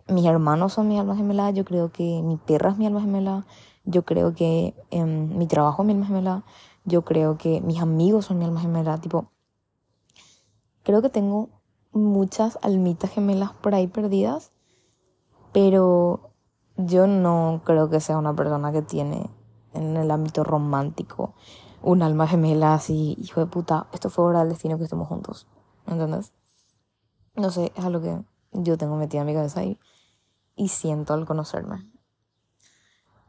mis 0.09 0.25
hermanos 0.27 0.75
son 0.75 0.89
mi 0.89 0.99
alma 0.99 1.17
gemela, 1.17 1.51
yo 1.51 1.65
creo 1.65 1.91
que 1.91 2.23
mi 2.23 2.37
perra 2.37 2.71
es 2.71 2.79
mi 2.79 2.87
alma 2.87 3.01
gemela, 3.01 3.47
yo 3.85 4.05
creo 4.05 4.35
que 4.35 4.75
em, 4.91 5.37
mi 5.37 5.47
trabajo 5.47 5.83
es 5.83 5.87
mi 5.87 5.93
alma 5.93 6.07
gemela, 6.07 6.45
yo 6.85 7.03
creo 7.03 7.37
que 7.37 7.61
mis 7.61 7.81
amigos 7.81 8.27
son 8.27 8.39
mi 8.39 8.45
alma 8.45 8.61
gemela, 8.61 8.99
tipo, 8.99 9.31
Creo 10.87 11.03
que 11.03 11.11
tengo 11.11 11.49
muchas 11.91 12.61
almitas 12.63 13.11
gemelas 13.11 13.53
por 13.55 13.75
ahí 13.75 13.89
perdidas, 13.89 14.53
pero 15.53 16.31
yo 16.77 17.09
no 17.09 17.63
creo 17.65 17.91
que 17.91 17.99
sea 17.99 18.17
una 18.17 18.37
persona 18.37 18.71
que 18.71 18.83
tiene 18.83 19.29
en 19.75 19.97
el 19.97 20.13
ámbito 20.13 20.45
romántico 20.45 21.35
un 21.83 22.03
alma 22.03 22.29
gemela 22.29 22.75
así, 22.75 23.17
hijo 23.19 23.41
de 23.41 23.47
puta, 23.47 23.89
esto 23.93 24.11
fue 24.11 24.27
hora 24.27 24.39
del 24.39 24.51
destino 24.51 24.79
que 24.79 24.85
estemos 24.85 25.09
juntos. 25.09 25.49
¿Me 25.87 25.95
entiendes? 25.95 26.33
No 27.35 27.51
sé, 27.51 27.73
es 27.75 27.85
algo 27.85 28.01
que 28.01 28.23
yo 28.53 28.79
tengo 28.79 28.95
metida 28.95 29.23
en 29.23 29.27
mi 29.27 29.35
cabeza 29.35 29.59
ahí 29.59 29.81
y 30.57 30.69
siento 30.69 31.15
al 31.15 31.27
conocerme. 31.27 31.89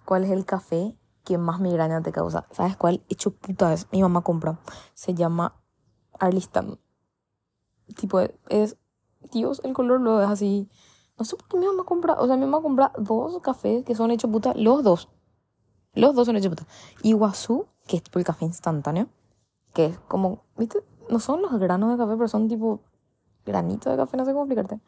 ¿Cuál 0.06 0.24
es 0.24 0.32
el 0.32 0.46
café 0.46 0.98
que 1.26 1.38
más 1.38 1.60
migraña 1.60 2.02
te 2.02 2.14
causa? 2.14 2.48
¿Sabes 2.52 2.78
cuál? 2.78 3.04
Hecho 3.10 3.32
puta 3.36 3.74
es. 3.74 3.88
Mi 3.92 4.02
mamá 4.02 4.22
compra. 4.22 4.58
Se 4.94 5.14
llama 5.14 5.62
Arlistan. 6.18 6.80
Tipo, 7.98 8.22
es. 8.48 8.78
Dios, 9.34 9.62
el 9.66 9.74
color 9.74 10.00
lo 10.00 10.22
es 10.22 10.30
así. 10.30 10.70
No 11.18 11.26
sé 11.26 11.36
por 11.36 11.50
qué 11.50 11.58
mi 11.58 11.68
mamá 11.68 11.84
compra. 11.84 12.14
O 12.14 12.26
sea, 12.26 12.38
mi 12.38 12.46
mamá 12.46 12.62
compra 12.62 12.94
dos 12.98 13.42
cafés 13.42 13.84
que 13.84 13.96
son 13.96 14.12
hechos 14.12 14.32
puta. 14.32 14.54
Los 14.56 14.84
dos. 14.84 15.10
Los 15.94 16.16
dos 16.16 16.28
son 16.28 16.38
hechos 16.38 16.50
puta. 16.50 16.66
Iguazú, 17.04 17.68
que 17.86 17.98
es 17.98 18.04
tipo 18.04 18.20
el 18.20 18.26
café 18.26 18.46
instantáneo. 18.46 19.10
Que 19.74 19.88
es 19.88 20.00
como. 20.08 20.46
¿Viste? 20.56 20.80
No 21.10 21.20
son 21.20 21.42
los 21.42 21.52
granos 21.60 21.92
de 21.92 21.98
café, 21.98 22.16
pero 22.16 22.30
son 22.30 22.48
tipo. 22.48 22.80
Granitos 23.46 23.92
de 23.92 23.98
café, 23.98 24.18
no 24.18 24.26
sé 24.26 24.32
cómo 24.32 24.44
explicarte. 24.44 24.82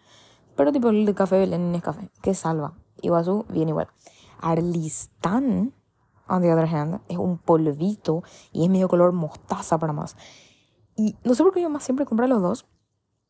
Pero 0.59 0.73
tipo 0.73 0.89
el 0.89 1.15
café 1.15 1.39
Belén 1.39 1.73
es 1.73 1.81
café. 1.81 2.09
Que 2.21 2.33
salva. 2.33 2.73
Iguazú, 3.01 3.45
bien 3.47 3.69
igual. 3.69 3.87
Arlistán, 4.41 5.73
on 6.27 6.41
the 6.41 6.51
other 6.51 6.65
hand, 6.65 6.99
es 7.07 7.17
un 7.17 7.37
polvito 7.37 8.23
y 8.51 8.65
es 8.65 8.69
medio 8.69 8.89
color 8.89 9.13
mostaza 9.13 9.77
para 9.77 9.93
más. 9.93 10.17
Y 10.97 11.15
no 11.23 11.33
sé 11.33 11.43
por 11.43 11.53
qué 11.53 11.61
yo 11.61 11.69
más 11.69 11.83
siempre 11.85 12.05
compro 12.05 12.27
los 12.27 12.41
dos. 12.41 12.65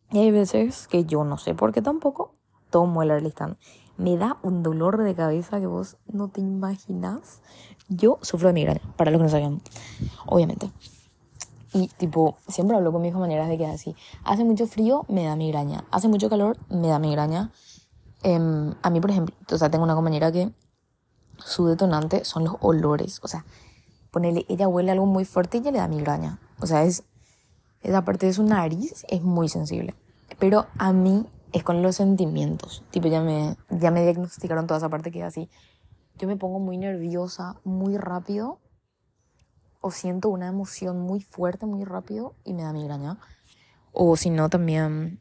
Y 0.09 0.17
hay 0.17 0.31
veces 0.31 0.87
que 0.87 1.05
yo 1.05 1.23
no 1.23 1.37
sé 1.37 1.53
por 1.53 1.71
qué 1.71 1.83
tampoco 1.83 2.33
tomo 2.71 3.03
el 3.03 3.11
Arlistán. 3.11 3.59
Me 3.95 4.17
da 4.17 4.39
un 4.41 4.63
dolor 4.63 4.97
de 4.97 5.13
cabeza 5.13 5.59
que 5.59 5.67
vos 5.67 5.97
no 6.07 6.29
te 6.29 6.41
imaginas. 6.41 7.43
Yo 7.89 8.17
sufro 8.23 8.47
de 8.47 8.53
migraña, 8.53 8.81
para 8.97 9.11
los 9.11 9.19
que 9.19 9.23
no 9.25 9.29
sabían, 9.29 9.61
obviamente. 10.25 10.71
Y 11.73 11.87
tipo, 11.87 12.37
siempre 12.47 12.75
hablo 12.75 12.91
con 12.91 13.01
mis 13.01 13.13
maneras 13.13 13.47
de 13.47 13.57
que 13.57 13.65
así. 13.67 13.95
Hace 14.23 14.43
mucho 14.43 14.65
frío, 14.67 15.05
me 15.07 15.23
da 15.23 15.35
migraña. 15.35 15.85
Hace 15.91 16.07
mucho 16.07 16.29
calor, 16.29 16.57
me 16.69 16.87
da 16.87 16.99
migraña. 16.99 17.51
Em, 18.23 18.73
a 18.81 18.89
mí, 18.89 18.99
por 18.99 19.11
ejemplo, 19.11 19.35
o 19.51 19.57
sea, 19.57 19.69
tengo 19.69 19.83
una 19.83 19.95
compañera 19.95 20.31
que 20.31 20.51
su 21.37 21.67
detonante 21.67 22.25
son 22.25 22.45
los 22.45 22.55
olores. 22.61 23.19
O 23.23 23.27
sea, 23.27 23.45
ponele, 24.11 24.45
ella 24.49 24.67
huele 24.67 24.91
algo 24.91 25.05
muy 25.05 25.25
fuerte 25.25 25.57
y 25.57 25.61
ya 25.61 25.71
le 25.71 25.77
da 25.77 25.87
migraña. 25.87 26.39
O 26.59 26.65
sea, 26.65 26.83
es, 26.83 27.03
esa 27.81 28.03
parte 28.03 28.25
de 28.25 28.33
su 28.33 28.43
nariz 28.43 29.05
es 29.07 29.21
muy 29.21 29.47
sensible. 29.47 29.95
Pero 30.39 30.65
a 30.77 30.91
mí 30.91 31.25
es 31.51 31.63
con 31.63 31.83
los 31.83 31.95
sentimientos. 31.95 32.83
Tipo, 32.89 33.07
ya 33.07 33.21
me, 33.21 33.57
ya 33.69 33.91
me 33.91 34.01
diagnosticaron 34.03 34.65
toda 34.65 34.79
esa 34.79 34.89
parte 34.89 35.11
que 35.11 35.19
es 35.19 35.25
así. 35.25 35.49
Yo 36.17 36.27
me 36.27 36.35
pongo 36.35 36.59
muy 36.59 36.77
nerviosa 36.77 37.57
muy 37.63 37.97
rápido 37.97 38.59
o 39.81 39.91
siento 39.91 40.29
una 40.29 40.47
emoción 40.47 40.99
muy 40.99 41.21
fuerte 41.21 41.65
muy 41.65 41.83
rápido 41.83 42.35
y 42.43 42.53
me 42.53 42.63
da 42.63 42.73
migraña. 42.73 43.19
O 43.93 44.15
si 44.15 44.29
no, 44.29 44.49
también 44.49 45.19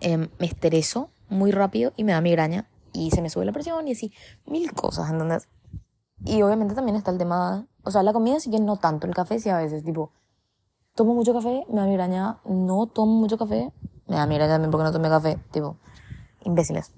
em, 0.00 0.28
me 0.38 0.46
estreso 0.46 1.10
muy 1.28 1.50
rápido 1.50 1.92
y 1.96 2.04
me 2.04 2.12
da 2.12 2.20
migraña 2.20 2.68
y 2.92 3.10
se 3.10 3.22
me 3.22 3.30
sube 3.30 3.44
la 3.44 3.52
presión 3.52 3.86
y 3.88 3.92
así, 3.92 4.12
mil 4.46 4.72
cosas, 4.72 5.10
¿entendés? 5.10 5.48
Y 6.24 6.42
obviamente 6.42 6.74
también 6.74 6.96
está 6.96 7.10
el 7.10 7.18
tema, 7.18 7.66
o 7.82 7.90
sea, 7.90 8.02
la 8.02 8.12
comida 8.12 8.40
sí 8.40 8.50
que 8.50 8.60
no 8.60 8.76
tanto, 8.76 9.06
el 9.06 9.14
café 9.14 9.38
sí 9.38 9.48
a 9.48 9.56
veces, 9.56 9.84
tipo, 9.84 10.12
tomo 10.94 11.14
mucho 11.14 11.32
café, 11.32 11.64
me 11.70 11.80
da 11.80 11.86
migraña, 11.86 12.38
no 12.44 12.86
tomo 12.86 13.14
mucho 13.14 13.38
café, 13.38 13.72
me 14.06 14.16
da 14.16 14.26
migraña 14.26 14.54
también 14.54 14.70
porque 14.70 14.84
no 14.84 14.92
tomé 14.92 15.08
café, 15.08 15.38
tipo, 15.50 15.76
imbéciles. 16.44 16.92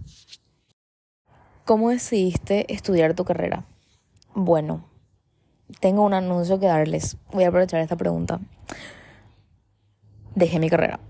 ¿Cómo 1.64 1.90
decidiste 1.90 2.72
estudiar 2.72 3.14
tu 3.14 3.24
carrera? 3.24 3.64
Bueno, 4.34 4.84
tengo 5.80 6.02
un 6.02 6.14
anuncio 6.14 6.58
que 6.58 6.66
darles. 6.66 7.16
Voy 7.32 7.44
a 7.44 7.48
aprovechar 7.48 7.80
esta 7.80 7.96
pregunta. 7.96 8.40
Dejé 10.34 10.58
mi 10.58 10.70
carrera. 10.70 11.00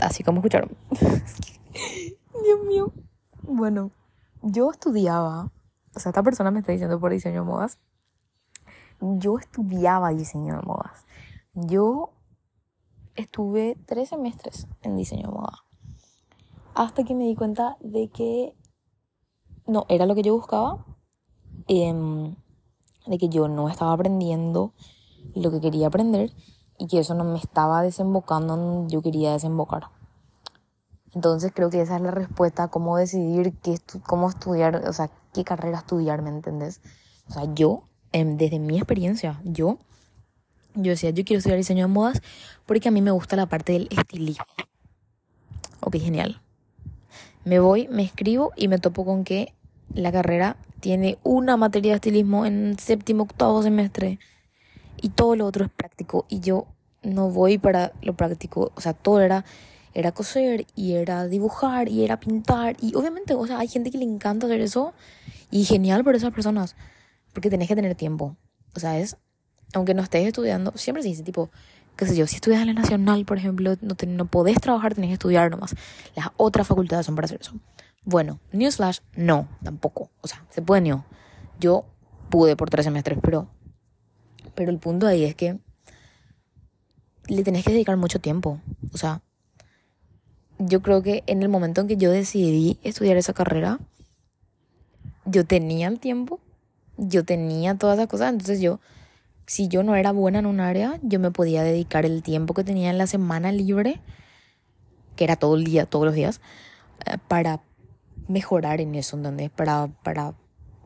Así 0.00 0.22
como 0.22 0.38
escucharon. 0.38 0.76
Dios 0.90 2.60
mío. 2.66 2.92
Bueno, 3.42 3.90
yo 4.42 4.70
estudiaba, 4.70 5.50
o 5.94 6.00
sea, 6.00 6.10
esta 6.10 6.22
persona 6.22 6.50
me 6.50 6.60
está 6.60 6.72
diciendo 6.72 7.00
por 7.00 7.12
diseño 7.12 7.40
de 7.42 7.46
modas. 7.46 7.78
Yo 9.00 9.38
estudiaba 9.38 10.10
diseño 10.10 10.56
de 10.56 10.62
modas. 10.62 11.04
Yo 11.54 12.12
estuve 13.16 13.76
tres 13.86 14.10
semestres 14.10 14.66
en 14.82 14.96
diseño 14.96 15.28
de 15.28 15.34
moda. 15.34 15.64
Hasta 16.74 17.04
que 17.04 17.14
me 17.14 17.24
di 17.24 17.34
cuenta 17.34 17.76
de 17.80 18.08
que 18.08 18.54
no 19.66 19.86
era 19.88 20.06
lo 20.06 20.14
que 20.14 20.22
yo 20.22 20.34
buscaba. 20.34 20.84
Em, 21.66 22.36
de 23.06 23.18
que 23.18 23.28
yo 23.28 23.48
no 23.48 23.68
estaba 23.68 23.92
aprendiendo 23.92 24.72
lo 25.34 25.50
que 25.50 25.60
quería 25.60 25.88
aprender 25.88 26.32
y 26.78 26.86
que 26.86 26.98
eso 26.98 27.14
no 27.14 27.24
me 27.24 27.38
estaba 27.38 27.82
desembocando 27.82 28.56
donde 28.56 28.92
yo 28.92 29.02
quería 29.02 29.32
desembocar. 29.32 29.84
Entonces 31.14 31.52
creo 31.54 31.70
que 31.70 31.80
esa 31.80 31.96
es 31.96 32.02
la 32.02 32.10
respuesta, 32.10 32.68
cómo 32.68 32.96
decidir 32.96 33.52
qué 33.62 33.78
cómo 34.06 34.28
estudiar, 34.28 34.76
o 34.88 34.92
sea, 34.92 35.10
qué 35.34 35.44
carrera 35.44 35.78
estudiar, 35.78 36.22
¿me 36.22 36.30
entendés? 36.30 36.80
O 37.28 37.32
sea, 37.32 37.52
yo, 37.52 37.84
em, 38.12 38.36
desde 38.36 38.58
mi 38.58 38.76
experiencia, 38.76 39.40
yo, 39.44 39.78
yo 40.74 40.90
decía, 40.92 41.10
yo 41.10 41.24
quiero 41.24 41.38
estudiar 41.38 41.58
diseño 41.58 41.86
de 41.86 41.92
modas 41.92 42.22
porque 42.64 42.88
a 42.88 42.92
mí 42.92 43.02
me 43.02 43.10
gusta 43.10 43.36
la 43.36 43.46
parte 43.46 43.72
del 43.72 43.88
estilismo. 43.90 44.44
Ok, 45.80 45.96
genial. 45.96 46.40
Me 47.44 47.58
voy, 47.58 47.88
me 47.88 48.02
escribo 48.02 48.52
y 48.56 48.68
me 48.68 48.78
topo 48.78 49.04
con 49.04 49.24
que 49.24 49.54
la 49.92 50.12
carrera 50.12 50.56
tiene 50.80 51.18
una 51.22 51.56
materia 51.56 51.92
de 51.92 51.96
estilismo 51.96 52.46
en 52.46 52.78
séptimo, 52.78 53.24
octavo 53.24 53.62
semestre 53.62 54.18
y 55.00 55.10
todo 55.10 55.36
lo 55.36 55.46
otro 55.46 55.64
es 55.64 55.70
práctico 55.70 56.26
y 56.28 56.40
yo 56.40 56.66
no 57.02 57.30
voy 57.30 57.58
para 57.58 57.92
lo 58.02 58.14
práctico, 58.14 58.72
o 58.74 58.80
sea, 58.80 58.92
todo 58.92 59.20
era 59.20 59.44
era 59.94 60.12
coser 60.12 60.66
y 60.76 60.92
era 60.92 61.26
dibujar 61.26 61.88
y 61.88 62.04
era 62.04 62.20
pintar. 62.20 62.76
Y 62.80 62.94
obviamente, 62.94 63.34
o 63.34 63.46
sea, 63.46 63.58
hay 63.58 63.68
gente 63.68 63.90
que 63.90 63.98
le 63.98 64.04
encanta 64.04 64.46
hacer 64.46 64.60
eso 64.60 64.92
y 65.50 65.64
genial 65.64 66.04
por 66.04 66.14
esas 66.14 66.32
personas, 66.32 66.76
porque 67.32 67.50
tenés 67.50 67.68
que 67.68 67.74
tener 67.74 67.94
tiempo. 67.94 68.36
O 68.74 68.80
sea, 68.80 68.98
es, 68.98 69.16
aunque 69.74 69.94
no 69.94 70.02
estés 70.02 70.26
estudiando, 70.26 70.72
siempre 70.76 71.02
se 71.02 71.08
dice 71.08 71.22
tipo, 71.22 71.50
qué 71.96 72.06
sé 72.06 72.16
yo, 72.16 72.26
si 72.26 72.36
estudias 72.36 72.60
en 72.60 72.68
la 72.68 72.74
nacional, 72.74 73.24
por 73.24 73.38
ejemplo, 73.38 73.76
no, 73.80 73.94
te, 73.94 74.06
no 74.06 74.26
podés 74.26 74.60
trabajar, 74.60 74.94
tenés 74.94 75.08
que 75.08 75.14
estudiar 75.14 75.50
nomás. 75.50 75.74
Las 76.14 76.28
otras 76.36 76.66
facultades 76.66 77.06
son 77.06 77.16
para 77.16 77.26
hacer 77.26 77.40
eso. 77.40 77.54
Bueno, 78.04 78.40
Newsflash, 78.52 79.00
no, 79.14 79.48
tampoco. 79.62 80.10
O 80.20 80.28
sea, 80.28 80.44
se 80.50 80.62
puede 80.62 80.80
no. 80.82 81.04
Yo 81.58 81.84
pude 82.30 82.56
por 82.56 82.70
tres 82.70 82.84
semestres, 82.84 83.18
pero, 83.22 83.48
pero 84.54 84.70
el 84.70 84.78
punto 84.78 85.06
ahí 85.06 85.24
es 85.24 85.34
que 85.34 85.58
le 87.26 87.42
tenés 87.42 87.64
que 87.64 87.72
dedicar 87.72 87.96
mucho 87.96 88.20
tiempo. 88.20 88.60
O 88.92 88.98
sea, 88.98 89.22
yo 90.58 90.82
creo 90.82 91.02
que 91.02 91.22
en 91.26 91.42
el 91.42 91.48
momento 91.48 91.80
en 91.80 91.88
que 91.88 91.96
yo 91.96 92.10
decidí 92.10 92.78
estudiar 92.82 93.16
esa 93.16 93.32
carrera, 93.32 93.78
yo 95.24 95.44
tenía 95.46 95.88
el 95.88 96.00
tiempo, 96.00 96.40
yo 96.96 97.24
tenía 97.24 97.76
todas 97.76 97.98
esas 97.98 98.08
cosas, 98.08 98.32
entonces 98.32 98.60
yo, 98.60 98.80
si 99.46 99.68
yo 99.68 99.82
no 99.82 99.94
era 99.94 100.12
buena 100.12 100.38
en 100.38 100.46
un 100.46 100.60
área, 100.60 100.98
yo 101.02 101.20
me 101.20 101.30
podía 101.30 101.62
dedicar 101.62 102.04
el 102.04 102.22
tiempo 102.22 102.54
que 102.54 102.64
tenía 102.64 102.90
en 102.90 102.98
la 102.98 103.06
semana 103.06 103.52
libre, 103.52 104.00
que 105.16 105.24
era 105.24 105.36
todo 105.36 105.56
el 105.56 105.64
día, 105.64 105.86
todos 105.86 106.04
los 106.04 106.14
días, 106.14 106.40
eh, 107.06 107.16
para 107.28 107.60
mejorar 108.28 108.80
en 108.80 108.94
eso, 108.94 109.16
¿entendés? 109.16 109.50
Para, 109.50 109.88
para 110.02 110.34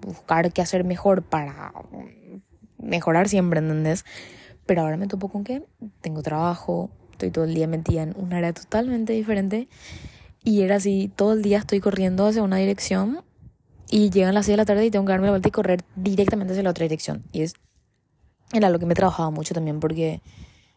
buscar 0.01 0.53
qué 0.53 0.63
hacer 0.63 0.85
mejor, 0.85 1.23
para 1.23 1.73
mejorar 2.79 3.29
siempre, 3.29 3.61
¿entendés? 3.61 4.05
Pero 4.67 4.83
ahora 4.83 4.97
me 4.97 5.07
topo 5.07 5.29
con 5.29 5.45
que 5.45 5.65
tengo 6.01 6.23
trabajo, 6.23 6.91
estoy 7.13 7.31
todo 7.31 7.45
el 7.45 7.55
día 7.55 7.67
metida 7.67 8.03
en 8.03 8.15
un 8.17 8.33
área 8.33 8.53
totalmente 8.53 9.13
diferente 9.13 9.69
y 10.43 10.63
era 10.63 10.77
así, 10.77 11.11
todo 11.15 11.33
el 11.33 11.43
día 11.43 11.59
estoy 11.59 11.81
corriendo 11.81 12.27
hacia 12.27 12.43
una 12.43 12.57
dirección 12.57 13.25
y 13.91 14.11
llegan 14.11 14.35
las 14.35 14.47
6 14.47 14.55
de 14.55 14.57
la 14.59 14.65
tarde 14.65 14.87
y 14.87 14.91
tengo 14.91 15.05
que 15.05 15.13
darme 15.13 15.27
la 15.27 15.33
vuelta 15.33 15.49
y 15.49 15.53
correr 15.53 15.85
directamente 15.97 16.53
hacia 16.53 16.63
la 16.63 16.71
otra 16.71 16.85
dirección. 16.85 17.25
Y 17.33 17.43
es, 17.43 17.55
era 18.53 18.69
lo 18.71 18.79
que 18.79 18.87
me 18.87 18.95
trabajaba 18.95 19.31
mucho 19.31 19.55
también 19.55 19.81
porque 19.81 20.21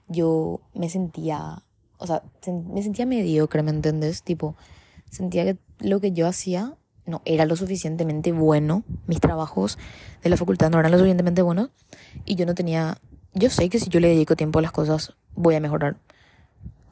yo 0.07 0.61
me 0.73 0.89
sentía, 0.89 1.63
o 1.97 2.07
sea, 2.07 2.23
me 2.47 2.81
sentía 2.81 3.05
mediocre, 3.05 3.61
¿me 3.63 3.71
entiendes? 3.71 4.23
Tipo, 4.23 4.55
sentía 5.09 5.45
que 5.45 5.57
lo 5.79 5.99
que 5.99 6.11
yo 6.11 6.27
hacía 6.27 6.75
no 7.05 7.21
era 7.25 7.45
lo 7.45 7.55
suficientemente 7.55 8.31
bueno, 8.31 8.83
mis 9.07 9.19
trabajos 9.19 9.77
de 10.23 10.29
la 10.29 10.37
facultad 10.37 10.69
no 10.69 10.79
eran 10.79 10.91
lo 10.91 10.97
suficientemente 10.97 11.41
buenos 11.41 11.69
y 12.25 12.35
yo 12.35 12.45
no 12.45 12.53
tenía, 12.53 12.97
yo 13.33 13.49
sé 13.49 13.69
que 13.69 13.79
si 13.79 13.89
yo 13.89 13.99
le 13.99 14.09
dedico 14.09 14.35
tiempo 14.35 14.59
a 14.59 14.61
las 14.61 14.71
cosas 14.71 15.13
voy 15.35 15.55
a 15.55 15.59
mejorar, 15.59 15.97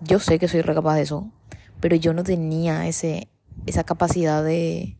yo 0.02 0.20
sé 0.20 0.40
que 0.40 0.48
soy 0.48 0.62
recapaz 0.62 0.96
de 0.96 1.02
eso, 1.02 1.30
pero 1.82 1.96
yo 1.96 2.14
no 2.14 2.24
tenía 2.24 2.88
ese, 2.88 3.28
esa 3.66 3.84
capacidad 3.84 4.44
de, 4.44 4.98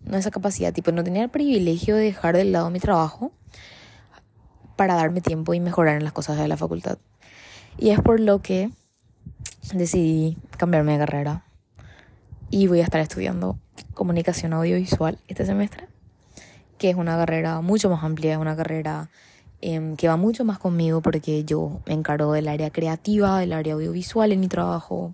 no 0.00 0.16
esa 0.16 0.30
capacidad, 0.30 0.72
tipo, 0.72 0.92
no 0.92 1.02
tenía 1.02 1.24
el 1.24 1.30
privilegio 1.30 1.96
de 1.96 2.04
dejar 2.04 2.36
de 2.36 2.44
lado 2.44 2.70
mi 2.70 2.78
trabajo 2.78 3.32
para 4.76 4.94
darme 4.94 5.20
tiempo 5.20 5.54
y 5.54 5.60
mejorar 5.60 5.96
en 5.96 6.04
las 6.04 6.12
cosas 6.12 6.36
de 6.36 6.48
la 6.48 6.56
facultad. 6.56 6.98
Y 7.78 7.90
es 7.90 8.00
por 8.00 8.20
lo 8.20 8.40
que 8.40 8.70
decidí 9.72 10.36
cambiarme 10.56 10.92
de 10.92 10.98
carrera 10.98 11.44
y 12.54 12.68
voy 12.68 12.78
a 12.78 12.84
estar 12.84 13.00
estudiando 13.00 13.58
comunicación 13.94 14.52
audiovisual 14.52 15.18
este 15.26 15.44
semestre, 15.44 15.88
que 16.78 16.88
es 16.88 16.94
una 16.94 17.16
carrera 17.16 17.60
mucho 17.62 17.90
más 17.90 18.04
amplia, 18.04 18.34
es 18.34 18.38
una 18.38 18.54
carrera 18.54 19.10
em, 19.60 19.96
que 19.96 20.06
va 20.06 20.16
mucho 20.16 20.44
más 20.44 20.60
conmigo 20.60 21.02
porque 21.02 21.42
yo 21.42 21.80
me 21.84 21.94
encargo 21.94 22.32
del 22.32 22.46
área 22.46 22.70
creativa, 22.70 23.40
del 23.40 23.54
área 23.54 23.74
audiovisual 23.74 24.30
en 24.30 24.38
mi 24.38 24.46
trabajo. 24.46 25.12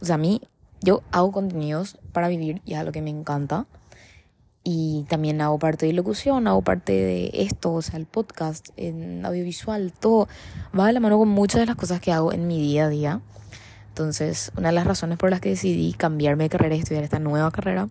O 0.00 0.04
sea, 0.04 0.16
a 0.16 0.18
mí, 0.18 0.42
yo 0.80 1.04
hago 1.12 1.30
contenidos 1.30 1.98
para 2.10 2.26
vivir 2.26 2.60
y 2.64 2.72
es 2.72 2.80
algo 2.80 2.90
que 2.90 3.00
me 3.00 3.10
encanta. 3.10 3.66
Y 4.64 5.06
también 5.08 5.40
hago 5.40 5.60
parte 5.60 5.86
de 5.86 5.92
locución, 5.92 6.48
hago 6.48 6.62
parte 6.62 6.92
de 6.94 7.30
esto, 7.32 7.74
o 7.74 7.82
sea, 7.82 7.96
el 7.96 8.06
podcast, 8.06 8.70
en 8.76 9.24
audiovisual, 9.24 9.92
todo 9.92 10.26
va 10.76 10.88
de 10.88 10.94
la 10.94 11.00
mano 11.00 11.16
con 11.16 11.28
muchas 11.28 11.60
de 11.60 11.66
las 11.66 11.76
cosas 11.76 12.00
que 12.00 12.10
hago 12.10 12.32
en 12.32 12.48
mi 12.48 12.60
día 12.60 12.86
a 12.86 12.88
día. 12.88 13.20
Entonces, 14.02 14.50
una 14.56 14.70
de 14.70 14.74
las 14.74 14.86
razones 14.86 15.16
por 15.16 15.30
las 15.30 15.40
que 15.40 15.50
decidí 15.50 15.92
cambiarme 15.92 16.44
de 16.44 16.50
carrera 16.50 16.74
y 16.74 16.80
estudiar 16.80 17.04
esta 17.04 17.20
nueva 17.20 17.52
carrera 17.52 17.88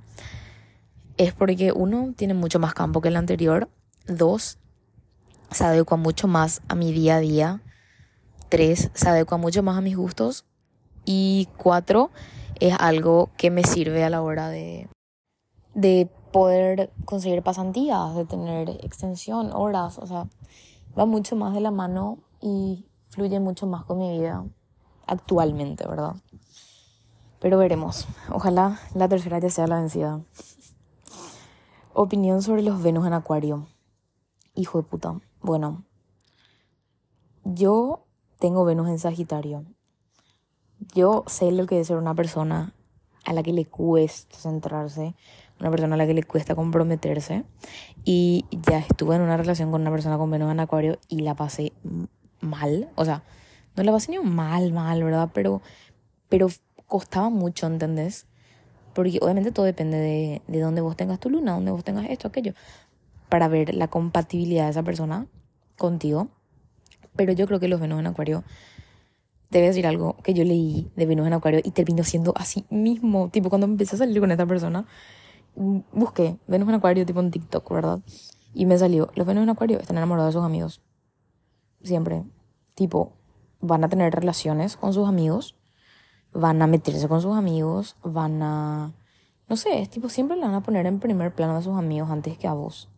es 1.15 1.33
porque 1.33 1.71
uno 1.71 2.13
tiene 2.17 2.33
mucho 2.33 2.59
más 2.59 2.73
campo 2.73 2.99
que 2.99 3.07
el 3.07 3.15
anterior, 3.15 3.69
dos, 4.07 4.57
se 5.51 5.63
adecua 5.63 5.95
mucho 5.95 6.27
más 6.27 6.61
a 6.67 6.75
mi 6.75 6.91
día 6.91 7.15
a 7.15 7.19
día, 7.19 7.61
tres, 8.49 8.91
se 8.93 9.09
adecua 9.09 9.37
mucho 9.37 9.63
más 9.63 9.77
a 9.77 9.81
mis 9.81 9.95
gustos. 9.95 10.45
Y 11.05 11.47
cuatro, 11.55 12.11
es 12.59 12.75
algo 12.77 13.29
que 13.37 13.49
me 13.49 13.63
sirve 13.63 14.03
a 14.03 14.09
la 14.09 14.21
hora 14.21 14.49
de, 14.49 14.89
de 15.73 16.09
poder 16.33 16.91
conseguir 17.05 17.41
pasantías, 17.41 18.15
de 18.15 18.25
tener 18.25 18.69
extensión, 18.83 19.51
horas, 19.53 19.97
o 19.97 20.05
sea, 20.05 20.27
va 20.97 21.05
mucho 21.05 21.37
más 21.37 21.53
de 21.53 21.61
la 21.61 21.71
mano 21.71 22.19
y 22.41 22.85
fluye 23.09 23.39
mucho 23.39 23.65
más 23.65 23.85
con 23.85 23.97
mi 23.97 24.19
vida 24.19 24.45
actualmente, 25.07 25.87
¿verdad? 25.87 26.15
Pero 27.39 27.57
veremos. 27.57 28.07
Ojalá 28.29 28.79
la 28.93 29.09
tercera 29.09 29.39
ya 29.39 29.49
sea 29.49 29.67
la 29.67 29.79
vencida. 29.79 30.21
Opinión 31.93 32.41
sobre 32.41 32.61
los 32.61 32.81
Venus 32.81 33.07
en 33.07 33.13
Acuario. 33.13 33.67
Hijo 34.53 34.81
de 34.81 34.87
puta. 34.87 35.19
Bueno, 35.41 35.83
yo 37.43 38.05
tengo 38.39 38.63
Venus 38.63 38.89
en 38.89 38.99
Sagitario. 38.99 39.65
Yo 40.93 41.23
sé 41.27 41.51
lo 41.51 41.65
que 41.65 41.79
es 41.79 41.87
ser 41.87 41.97
una 41.97 42.15
persona 42.15 42.75
a 43.25 43.33
la 43.33 43.43
que 43.43 43.53
le 43.53 43.65
cuesta 43.65 44.35
centrarse, 44.37 45.15
una 45.59 45.69
persona 45.69 45.95
a 45.95 45.97
la 45.97 46.07
que 46.07 46.13
le 46.13 46.23
cuesta 46.23 46.55
comprometerse. 46.55 47.43
Y 48.03 48.45
ya 48.51 48.79
estuve 48.79 49.15
en 49.15 49.21
una 49.21 49.37
relación 49.37 49.71
con 49.71 49.81
una 49.81 49.91
persona 49.91 50.17
con 50.17 50.29
Venus 50.29 50.51
en 50.51 50.59
Acuario 50.59 50.99
y 51.07 51.21
la 51.21 51.35
pasé 51.35 51.73
mal. 52.39 52.89
O 52.95 53.05
sea, 53.05 53.23
no 53.75 53.83
la 53.83 53.91
pasé 53.91 54.11
ni 54.11 54.19
mal, 54.19 54.73
mal, 54.73 55.03
¿verdad? 55.03 55.29
Pero, 55.33 55.61
pero 56.29 56.47
costaba 56.87 57.29
mucho, 57.29 57.67
¿entendés? 57.67 58.27
Porque 58.93 59.19
obviamente 59.21 59.51
todo 59.51 59.65
depende 59.65 59.97
de, 59.97 60.41
de 60.47 60.59
dónde 60.59 60.81
vos 60.81 60.97
tengas 60.97 61.19
tu 61.19 61.29
luna, 61.29 61.53
dónde 61.53 61.71
vos 61.71 61.83
tengas 61.83 62.09
esto, 62.09 62.27
aquello, 62.27 62.53
para 63.29 63.47
ver 63.47 63.73
la 63.73 63.87
compatibilidad 63.87 64.65
de 64.65 64.71
esa 64.71 64.83
persona 64.83 65.27
contigo. 65.77 66.27
Pero 67.15 67.33
yo 67.33 67.47
creo 67.47 67.59
que 67.59 67.67
los 67.67 67.79
Venus 67.79 67.99
en 67.99 68.07
Acuario, 68.07 68.43
te 69.49 69.59
voy 69.59 69.65
a 69.65 69.69
decir 69.69 69.87
algo 69.87 70.17
que 70.23 70.33
yo 70.33 70.43
leí 70.43 70.91
de 70.95 71.05
Venus 71.05 71.27
en 71.27 71.33
Acuario 71.33 71.61
y 71.63 71.71
terminó 71.71 72.03
siendo 72.03 72.33
así 72.35 72.65
mismo. 72.69 73.29
Tipo, 73.29 73.49
cuando 73.49 73.67
empecé 73.67 73.95
a 73.95 73.99
salir 73.99 74.19
con 74.19 74.31
esta 74.31 74.45
persona, 74.45 74.85
busqué 75.55 76.37
Venus 76.47 76.69
en 76.69 76.75
Acuario 76.75 77.05
tipo 77.05 77.19
en 77.19 77.31
TikTok, 77.31 77.69
¿verdad? 77.71 77.99
Y 78.53 78.65
me 78.65 78.77
salió, 78.77 79.09
los 79.15 79.25
Venus 79.25 79.43
en 79.43 79.49
Acuario 79.49 79.79
están 79.79 79.97
enamorados 79.97 80.33
de 80.33 80.39
sus 80.39 80.45
amigos. 80.45 80.81
Siempre. 81.83 82.23
Tipo, 82.75 83.13
van 83.61 83.83
a 83.83 83.89
tener 83.89 84.13
relaciones 84.13 84.75
con 84.75 84.93
sus 84.93 85.07
amigos 85.07 85.55
van 86.33 86.61
a 86.61 86.67
meterse 86.67 87.07
con 87.07 87.21
sus 87.21 87.35
amigos, 87.35 87.95
van 88.03 88.41
a... 88.41 88.93
No 89.49 89.57
sé, 89.57 89.81
es 89.81 89.89
tipo, 89.89 90.09
siempre 90.09 90.37
le 90.37 90.45
van 90.45 90.53
a 90.53 90.63
poner 90.63 90.85
en 90.85 90.99
primer 90.99 91.33
plano 91.33 91.57
a 91.57 91.61
sus 91.61 91.77
amigos 91.77 92.09
antes 92.09 92.37
que 92.37 92.47
a 92.47 92.53
vos. 92.53 92.89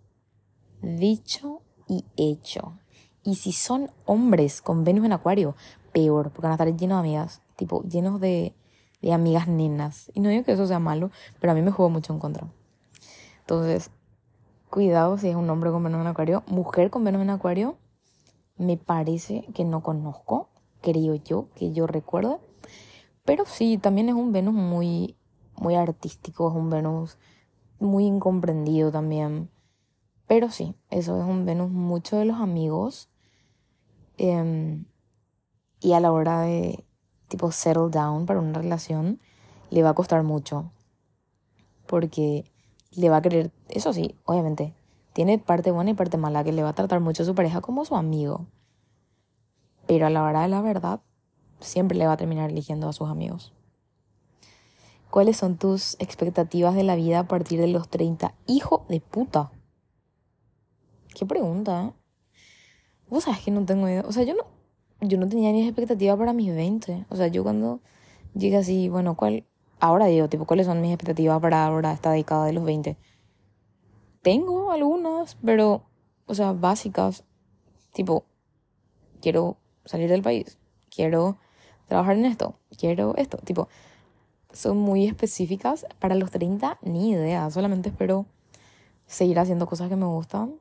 Dicho 0.82 1.62
y 1.88 2.06
hecho. 2.16 2.78
Y 3.24 3.36
si 3.36 3.52
son 3.54 3.90
hombres 4.06 4.62
con 4.62 4.84
Venus 4.84 5.06
en 5.06 5.14
Acuario, 5.14 5.56
peor, 5.92 6.30
porque 6.30 6.44
van 6.44 6.52
a 6.52 6.56
estar 6.56 6.68
llenos 6.68 6.98
de 6.98 7.00
amigas, 7.00 7.42
tipo, 7.56 7.82
llenos 7.84 8.20
de, 8.20 8.54
de 9.02 9.14
amigas 9.14 9.48
nenas. 9.48 10.12
Y 10.14 10.20
no 10.20 10.30
digo 10.30 10.44
que 10.44 10.52
eso 10.52 10.68
sea 10.68 10.80
malo, 10.80 11.10
pero 11.40 11.52
a 11.52 11.56
mí 11.56 11.62
me 11.62 11.72
juego 11.72 11.90
mucho 11.90 12.14
en 12.14 12.20
contra. 12.20 12.48
Entonces, 13.40 13.90
cuidado 14.70 15.18
si 15.18 15.30
es 15.30 15.36
un 15.36 15.50
hombre 15.50 15.72
con 15.72 15.84
Venus 15.84 16.02
en 16.02 16.08
Acuario. 16.08 16.44
Mujer 16.48 16.92
con 16.92 17.04
Venus 17.04 17.22
en 17.22 17.32
Acuario, 17.32 17.78
me 18.58 18.78
parece 18.78 19.48
que 19.56 19.66
no 19.66 19.82
conozco, 19.82 20.50
creo 20.84 21.16
yo, 21.16 21.48
que 21.56 21.72
yo 21.72 21.88
recuerdo. 21.88 22.42
Pero 23.26 23.46
sí, 23.46 23.80
también 23.80 24.10
es 24.10 24.16
un 24.16 24.32
Venus 24.32 24.54
muy, 24.54 25.18
muy 25.56 25.76
artístico, 25.76 26.50
es 26.50 26.56
un 26.56 26.70
Venus 26.70 27.18
muy 27.80 28.06
incomprendido 28.06 28.92
también. 28.92 29.50
Pero 30.28 30.52
sí, 30.52 30.76
eso 30.90 31.18
es 31.20 31.26
un 31.26 31.46
Venus 31.46 31.72
mucho 31.72 32.18
de 32.18 32.26
los 32.26 32.38
amigos. 32.40 33.10
Em, 34.18 34.86
y 35.80 35.94
a 35.94 36.00
la 36.00 36.12
hora 36.12 36.42
de, 36.42 36.86
tipo, 37.30 37.52
settle 37.52 37.90
down 37.90 38.26
para 38.26 38.40
una 38.40 38.60
relación, 38.60 39.20
le 39.70 39.84
va 39.84 39.90
a 39.90 39.96
costar 39.96 40.24
mucho. 40.24 40.72
Porque 41.88 42.46
le 42.92 43.10
va 43.10 43.18
a 43.18 43.22
querer, 43.22 43.52
eso 43.70 43.94
sí, 43.94 44.16
obviamente, 44.26 44.76
tiene 45.14 45.40
parte 45.40 45.72
buena 45.72 45.92
y 45.92 45.94
parte 45.94 46.18
mala, 46.18 46.44
que 46.44 46.52
le 46.52 46.64
va 46.64 46.70
a 46.70 46.76
tratar 46.76 47.00
mucho 47.00 47.24
a 47.24 47.26
su 47.26 47.36
pareja 47.36 47.62
como 47.62 47.86
su 47.86 47.96
amigo. 47.96 48.48
Pero 49.88 50.08
a 50.08 50.10
la 50.10 50.24
hora 50.24 50.42
de 50.42 50.48
la 50.48 50.62
verdad, 50.62 51.02
siempre 51.60 51.98
le 51.98 52.08
va 52.08 52.14
a 52.14 52.18
terminar 52.18 52.50
eligiendo 52.50 52.88
a 52.88 52.94
sus 52.94 53.10
amigos. 53.10 53.54
¿Cuáles 55.10 55.38
son 55.38 55.58
tus 55.58 55.96
expectativas 56.00 56.74
de 56.74 56.84
la 56.84 56.96
vida 56.96 57.20
a 57.20 57.28
partir 57.28 57.60
de 57.60 57.68
los 57.68 57.88
30? 57.90 58.34
Hijo 58.48 58.86
de 58.90 59.00
puta. 59.00 59.52
Qué 61.14 61.26
pregunta, 61.26 61.84
¿eh? 61.86 61.94
Vos 63.10 63.26
sabes 63.26 63.42
que 63.42 63.52
no 63.52 63.64
tengo 63.64 63.88
idea. 63.88 64.04
O 64.08 64.12
sea, 64.12 64.24
yo 64.24 64.34
no, 64.34 64.46
yo 65.02 65.20
no 65.20 65.30
tenía 65.30 65.52
ni 65.52 65.68
expectativa 65.68 66.18
para 66.18 66.34
mis 66.34 66.54
20. 66.54 67.06
O 67.10 67.16
sea, 67.16 67.28
yo 67.28 67.44
cuando 67.44 67.80
llegué 68.34 68.58
así, 68.58 68.90
bueno, 68.90 69.16
¿cuál? 69.16 69.46
Ahora 69.80 70.08
digo, 70.08 70.30
tipo, 70.30 70.46
¿cuáles 70.46 70.66
son 70.66 70.82
mis 70.82 70.92
expectativas 70.92 71.40
para 71.40 71.64
ahora, 71.64 71.94
esta 71.94 72.12
década 72.12 72.46
de 72.46 72.54
los 72.54 72.64
20? 72.64 72.98
Tengo 74.24 74.72
algunas, 74.72 75.36
pero, 75.46 75.84
o 76.26 76.34
sea, 76.34 76.54
básicas. 76.54 77.24
Tipo, 77.92 78.26
quiero 79.22 79.58
salir 79.86 80.10
del 80.10 80.22
país. 80.22 80.58
Quiero 80.90 81.38
trabajar 81.88 82.18
en 82.18 82.26
esto, 82.26 82.56
quiero 82.78 83.16
esto, 83.18 83.38
tipo, 83.38 83.68
son 84.52 84.78
muy 84.78 85.06
específicas. 85.06 85.86
Para 86.00 86.16
los 86.16 86.32
30, 86.32 86.80
ni 86.84 87.12
idea, 87.12 87.50
solamente 87.50 87.90
espero 87.90 88.26
seguir 89.06 89.40
haciendo 89.40 89.66
cosas 89.66 89.90
que 89.90 89.96
me 89.96 90.06
gustan 90.06 90.56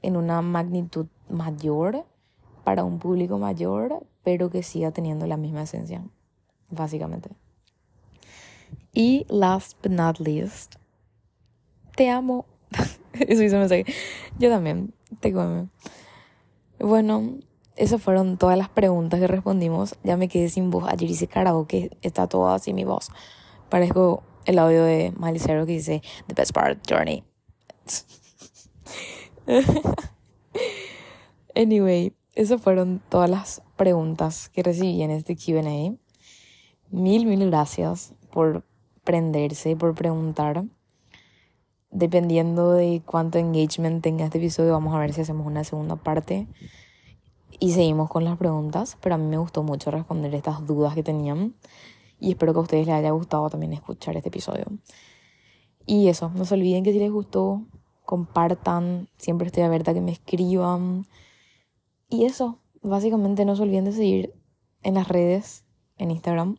en 0.00 0.16
una 0.16 0.42
magnitud 0.42 1.06
mayor, 1.28 2.04
para 2.64 2.84
un 2.84 2.98
público 2.98 3.38
mayor, 3.38 4.06
pero 4.22 4.50
que 4.50 4.62
siga 4.62 4.92
teniendo 4.92 5.26
la 5.26 5.36
misma 5.36 5.62
esencia, 5.62 6.02
básicamente. 6.70 7.30
Y 8.92 9.26
last 9.28 9.76
but 9.82 9.92
not 9.92 10.18
least, 10.20 10.76
te 11.96 12.08
amo. 12.10 12.46
Eso 13.12 13.42
hizo 13.42 13.58
me 13.58 13.84
Yo 14.38 14.50
también, 14.50 14.94
te 15.20 15.32
come. 15.32 15.68
Bueno, 16.78 17.38
esas 17.76 18.02
fueron 18.02 18.36
todas 18.36 18.58
las 18.58 18.68
preguntas 18.68 19.20
que 19.20 19.26
respondimos. 19.26 19.96
Ya 20.04 20.16
me 20.16 20.28
quedé 20.28 20.48
sin 20.48 20.70
voz. 20.70 20.84
Ayer 20.88 21.10
hice 21.10 21.26
karaoke, 21.26 21.90
está 22.02 22.26
todo 22.26 22.48
así 22.48 22.72
mi 22.72 22.84
voz. 22.84 23.10
Parezco 23.68 24.22
el 24.44 24.58
audio 24.58 24.84
de 24.84 25.12
Malicero 25.16 25.66
que 25.66 25.72
dice 25.72 26.02
The 26.26 26.34
best 26.34 26.52
part 26.52 26.78
journey. 26.88 27.24
anyway, 31.54 32.14
esas 32.34 32.60
fueron 32.60 33.00
todas 33.08 33.30
las 33.30 33.62
preguntas 33.76 34.48
que 34.50 34.62
recibí 34.62 35.02
en 35.02 35.10
este 35.10 35.36
QA. 35.36 35.96
Mil, 36.90 37.26
mil 37.26 37.46
gracias 37.48 38.14
por 38.30 38.64
prenderse, 39.04 39.76
por 39.76 39.94
preguntar. 39.94 40.64
Dependiendo 41.90 42.72
de 42.72 43.02
cuánto 43.04 43.38
engagement 43.38 44.02
tenga 44.02 44.24
este 44.24 44.38
episodio, 44.38 44.72
vamos 44.72 44.94
a 44.94 44.98
ver 44.98 45.12
si 45.12 45.20
hacemos 45.20 45.46
una 45.46 45.64
segunda 45.64 45.96
parte. 45.96 46.46
Y 47.62 47.70
seguimos 47.70 48.10
con 48.10 48.24
las 48.24 48.36
preguntas, 48.38 48.98
pero 49.00 49.14
a 49.14 49.18
mí 49.18 49.24
me 49.24 49.38
gustó 49.38 49.62
mucho 49.62 49.92
responder 49.92 50.34
estas 50.34 50.66
dudas 50.66 50.96
que 50.96 51.04
tenían 51.04 51.54
y 52.18 52.30
espero 52.30 52.52
que 52.52 52.58
a 52.58 52.62
ustedes 52.62 52.88
les 52.88 52.96
haya 52.96 53.12
gustado 53.12 53.48
también 53.50 53.72
escuchar 53.72 54.16
este 54.16 54.30
episodio. 54.30 54.64
Y 55.86 56.08
eso, 56.08 56.32
no 56.34 56.44
se 56.44 56.54
olviden 56.54 56.82
que 56.82 56.92
si 56.92 56.98
les 56.98 57.12
gustó, 57.12 57.62
compartan, 58.04 59.08
siempre 59.16 59.46
estoy 59.46 59.62
abierta 59.62 59.92
a 59.92 59.94
que 59.94 60.00
me 60.00 60.10
escriban. 60.10 61.06
Y 62.08 62.24
eso, 62.24 62.58
básicamente 62.82 63.44
no 63.44 63.54
se 63.54 63.62
olviden 63.62 63.84
de 63.84 63.92
seguir 63.92 64.34
en 64.82 64.94
las 64.94 65.06
redes, 65.06 65.64
en 65.98 66.10
Instagram, 66.10 66.56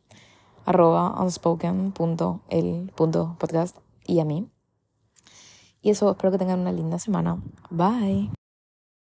arroba 0.63 1.21
unspoken.el.podcast 1.21 3.77
y 4.07 4.21
a 4.21 4.23
mí. 4.23 4.47
Y 5.81 5.89
eso, 5.89 6.11
espero 6.11 6.31
que 6.31 6.37
tengan 6.37 6.61
una 6.61 6.71
linda 6.71 6.97
semana. 6.97 7.43
Bye. 7.69 8.31